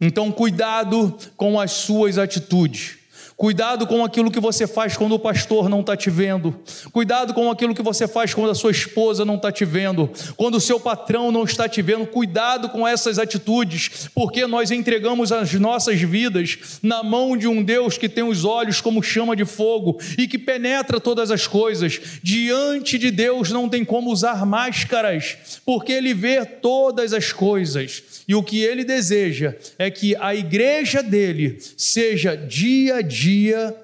Então, 0.00 0.30
cuidado 0.30 1.18
com 1.36 1.58
as 1.58 1.72
suas 1.72 2.18
atitudes. 2.18 2.97
Cuidado 3.38 3.86
com 3.86 4.04
aquilo 4.04 4.32
que 4.32 4.40
você 4.40 4.66
faz 4.66 4.96
quando 4.96 5.12
o 5.12 5.18
pastor 5.18 5.68
não 5.68 5.78
está 5.78 5.96
te 5.96 6.10
vendo. 6.10 6.58
Cuidado 6.90 7.32
com 7.32 7.48
aquilo 7.48 7.72
que 7.72 7.84
você 7.84 8.08
faz 8.08 8.34
quando 8.34 8.50
a 8.50 8.54
sua 8.54 8.72
esposa 8.72 9.24
não 9.24 9.36
está 9.36 9.52
te 9.52 9.64
vendo. 9.64 10.10
Quando 10.36 10.56
o 10.56 10.60
seu 10.60 10.80
patrão 10.80 11.30
não 11.30 11.44
está 11.44 11.68
te 11.68 11.80
vendo. 11.80 12.04
Cuidado 12.04 12.68
com 12.68 12.84
essas 12.84 13.16
atitudes, 13.16 14.10
porque 14.12 14.44
nós 14.44 14.72
entregamos 14.72 15.30
as 15.30 15.54
nossas 15.54 16.00
vidas 16.00 16.80
na 16.82 17.04
mão 17.04 17.36
de 17.36 17.46
um 17.46 17.62
Deus 17.62 17.96
que 17.96 18.08
tem 18.08 18.24
os 18.24 18.44
olhos 18.44 18.80
como 18.80 19.04
chama 19.04 19.36
de 19.36 19.44
fogo 19.44 20.00
e 20.18 20.26
que 20.26 20.36
penetra 20.36 20.98
todas 20.98 21.30
as 21.30 21.46
coisas. 21.46 22.00
Diante 22.20 22.98
de 22.98 23.12
Deus 23.12 23.52
não 23.52 23.68
tem 23.68 23.84
como 23.84 24.10
usar 24.10 24.44
máscaras, 24.44 25.60
porque 25.64 25.92
Ele 25.92 26.12
vê 26.12 26.44
todas 26.44 27.12
as 27.12 27.32
coisas. 27.32 28.17
E 28.28 28.34
o 28.34 28.42
que 28.42 28.62
Ele 28.62 28.84
deseja 28.84 29.56
é 29.78 29.90
que 29.90 30.14
a 30.16 30.34
igreja 30.34 31.02
dele 31.02 31.58
seja 31.78 32.36
dia 32.36 32.96
a 32.96 33.02
dia 33.02 33.74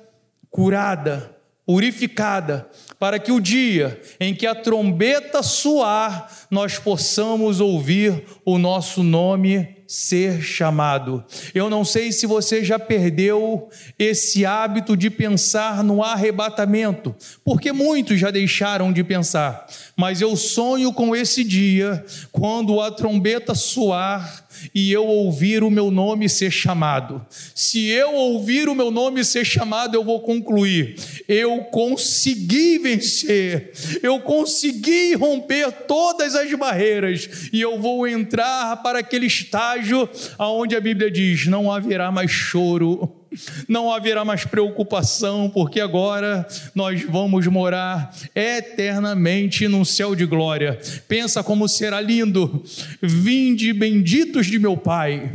curada, 0.51 1.35
purificada, 1.67 2.69
para 2.99 3.19
que 3.19 3.33
o 3.33 3.41
dia 3.41 3.99
em 4.21 4.35
que 4.35 4.47
a 4.47 4.55
trombeta 4.55 5.43
soar, 5.43 6.47
nós 6.51 6.79
possamos 6.79 7.59
ouvir 7.59 8.23
o 8.45 8.59
nosso 8.59 9.03
nome 9.03 9.83
ser 9.87 10.43
chamado. 10.43 11.24
Eu 11.55 11.68
não 11.68 11.85
sei 11.85 12.12
se 12.12 12.26
você 12.26 12.64
já 12.64 12.78
perdeu 12.78 13.68
esse 13.99 14.47
hábito 14.47 14.97
de 14.97 15.11
pensar 15.11 15.82
no 15.85 16.03
arrebatamento, 16.03 17.14
porque 17.45 17.72
muitos 17.72 18.18
já 18.18 18.30
deixaram 18.30 18.93
de 18.93 19.05
pensar, 19.05 19.66
mas 19.97 20.20
eu 20.20 20.37
sonho 20.37 20.93
com 20.93 21.14
esse 21.14 21.45
dia, 21.45 22.05
quando 22.32 22.80
a 22.80 22.91
trombeta 22.91 23.55
soar 23.55 24.44
e 24.75 24.93
eu 24.93 25.05
ouvir 25.07 25.63
o 25.63 25.71
meu 25.71 25.91
nome 25.91 26.29
ser 26.29 26.51
chamado. 26.51 27.25
Se 27.55 27.89
eu 27.89 28.15
ouvir 28.15 28.69
o 28.69 28.75
meu 28.75 28.91
nome 28.91 29.25
ser 29.25 29.45
chamado, 29.45 29.95
eu 29.95 30.05
vou 30.05 30.21
concluir: 30.21 30.97
eu 31.29 31.65
consegui 31.65 32.79
vencer, 32.79 33.73
eu 34.03 34.21
consegui 34.21 35.15
romper 35.15 35.71
todas 35.87 36.35
as 36.35 36.53
barreiras 36.55 37.49
e 37.53 37.61
eu 37.61 37.81
vou 37.81 38.07
entrar 38.07 38.83
para 38.83 39.01
aquele 39.01 39.27
estágio 39.27 40.09
aonde 40.39 40.77
a 40.77 40.81
Bíblia 40.81 41.11
diz: 41.11 41.47
não 41.47 41.71
haverá 41.71 42.11
mais 42.11 42.31
choro 42.31 43.24
não 43.68 43.93
haverá 43.93 44.24
mais 44.24 44.45
preocupação, 44.45 45.51
porque 45.53 45.80
agora 45.80 46.47
nós 46.74 47.03
vamos 47.03 47.47
morar 47.47 48.14
eternamente 48.35 49.68
num 49.68 49.85
céu 49.85 50.14
de 50.14 50.26
glória. 50.26 50.78
Pensa 51.09 51.43
como 51.43 51.68
será 51.68 52.01
lindo. 52.01 52.62
Vinde 53.03 53.72
benditos 53.72 54.47
de 54.47 54.59
meu 54.59 54.76
Pai 54.76 55.32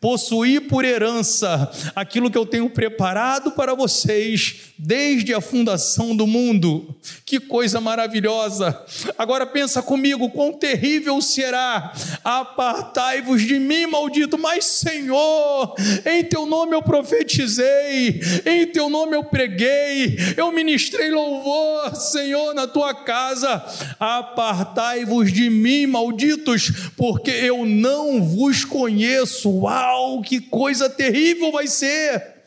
possuir 0.00 0.62
por 0.62 0.84
herança 0.84 1.70
aquilo 1.94 2.30
que 2.30 2.38
eu 2.38 2.46
tenho 2.46 2.70
preparado 2.70 3.52
para 3.52 3.74
vocês 3.74 4.72
desde 4.78 5.34
a 5.34 5.42
fundação 5.42 6.16
do 6.16 6.26
mundo. 6.26 6.96
Que 7.26 7.38
coisa 7.38 7.80
maravilhosa! 7.80 8.82
Agora 9.18 9.44
pensa 9.44 9.82
comigo, 9.82 10.30
quão 10.30 10.54
terrível 10.54 11.20
será. 11.20 11.92
Apartai-vos 12.24 13.42
de 13.42 13.58
mim, 13.58 13.86
maldito, 13.86 14.38
mas 14.38 14.64
Senhor, 14.64 15.74
em 16.06 16.24
teu 16.24 16.46
nome 16.46 16.74
eu 16.74 16.82
profetizei, 16.82 18.20
em 18.46 18.66
teu 18.66 18.88
nome 18.88 19.14
eu 19.14 19.24
preguei, 19.24 20.16
eu 20.36 20.50
ministrei 20.50 21.10
louvor, 21.10 21.94
Senhor, 21.94 22.54
na 22.54 22.66
tua 22.66 22.94
casa. 22.94 23.62
Apartai-vos 23.98 25.30
de 25.30 25.50
mim, 25.50 25.86
malditos, 25.86 26.90
porque 26.96 27.30
eu 27.30 27.66
não 27.66 28.22
vos 28.22 28.64
conheço 28.64 29.50
Uau, 29.90 30.22
que 30.22 30.40
coisa 30.40 30.88
terrível 30.88 31.50
vai 31.50 31.66
ser! 31.66 32.39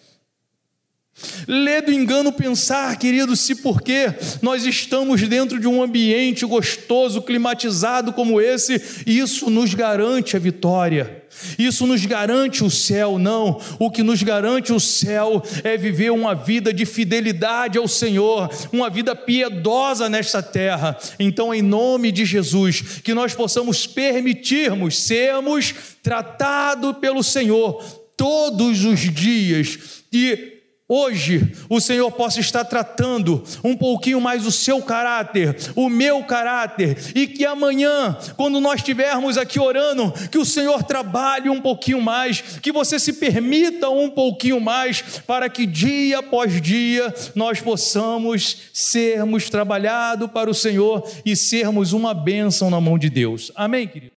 Lê 1.47 1.81
do 1.81 1.91
engano 1.91 2.31
pensar, 2.31 2.97
querido, 2.97 3.35
se 3.35 3.55
porque 3.55 4.13
nós 4.41 4.65
estamos 4.65 5.21
dentro 5.27 5.59
de 5.59 5.67
um 5.67 5.81
ambiente 5.81 6.45
gostoso, 6.45 7.21
climatizado 7.21 8.13
como 8.13 8.39
esse, 8.39 8.81
isso 9.05 9.49
nos 9.49 9.73
garante 9.73 10.35
a 10.35 10.39
vitória. 10.39 11.23
Isso 11.57 11.85
nos 11.85 12.05
garante 12.05 12.63
o 12.63 12.69
céu, 12.69 13.17
não. 13.17 13.59
O 13.79 13.89
que 13.89 14.03
nos 14.03 14.21
garante 14.23 14.71
o 14.71 14.79
céu 14.79 15.41
é 15.63 15.77
viver 15.77 16.11
uma 16.11 16.33
vida 16.33 16.73
de 16.73 16.85
fidelidade 16.85 17.77
ao 17.77 17.87
Senhor, 17.87 18.49
uma 18.71 18.89
vida 18.89 19.15
piedosa 19.15 20.09
nesta 20.09 20.41
terra. 20.41 20.97
Então, 21.19 21.53
em 21.53 21.61
nome 21.61 22.11
de 22.11 22.25
Jesus, 22.25 22.99
que 23.03 23.13
nós 23.13 23.33
possamos 23.33 23.87
permitirmos 23.87 24.99
sermos 24.99 25.73
tratados 26.01 26.97
pelo 26.97 27.23
Senhor 27.23 27.83
todos 28.15 28.85
os 28.85 28.99
dias 28.99 30.03
e 30.11 30.52
hoje 30.93 31.51
o 31.69 31.79
Senhor 31.79 32.11
possa 32.11 32.39
estar 32.39 32.63
tratando 32.65 33.43
um 33.63 33.75
pouquinho 33.75 34.21
mais 34.21 34.45
o 34.45 34.51
seu 34.51 34.81
caráter, 34.81 35.55
o 35.75 35.89
meu 35.89 36.23
caráter, 36.23 36.97
e 37.15 37.25
que 37.25 37.45
amanhã, 37.45 38.17
quando 38.37 38.59
nós 38.59 38.75
estivermos 38.75 39.37
aqui 39.37 39.59
orando, 39.59 40.13
que 40.29 40.37
o 40.37 40.45
Senhor 40.45 40.83
trabalhe 40.83 41.49
um 41.49 41.61
pouquinho 41.61 42.01
mais, 42.01 42.41
que 42.61 42.71
você 42.71 42.99
se 42.99 43.13
permita 43.13 43.89
um 43.89 44.09
pouquinho 44.09 44.59
mais, 44.59 45.01
para 45.25 45.49
que 45.49 45.65
dia 45.65 46.19
após 46.19 46.61
dia 46.61 47.13
nós 47.33 47.59
possamos 47.61 48.57
sermos 48.73 49.49
trabalhados 49.49 50.29
para 50.29 50.49
o 50.49 50.53
Senhor 50.53 51.09
e 51.25 51.35
sermos 51.35 51.93
uma 51.93 52.13
bênção 52.13 52.69
na 52.69 52.79
mão 52.79 52.97
de 52.97 53.09
Deus. 53.09 53.51
Amém, 53.55 53.87
querido? 53.87 54.11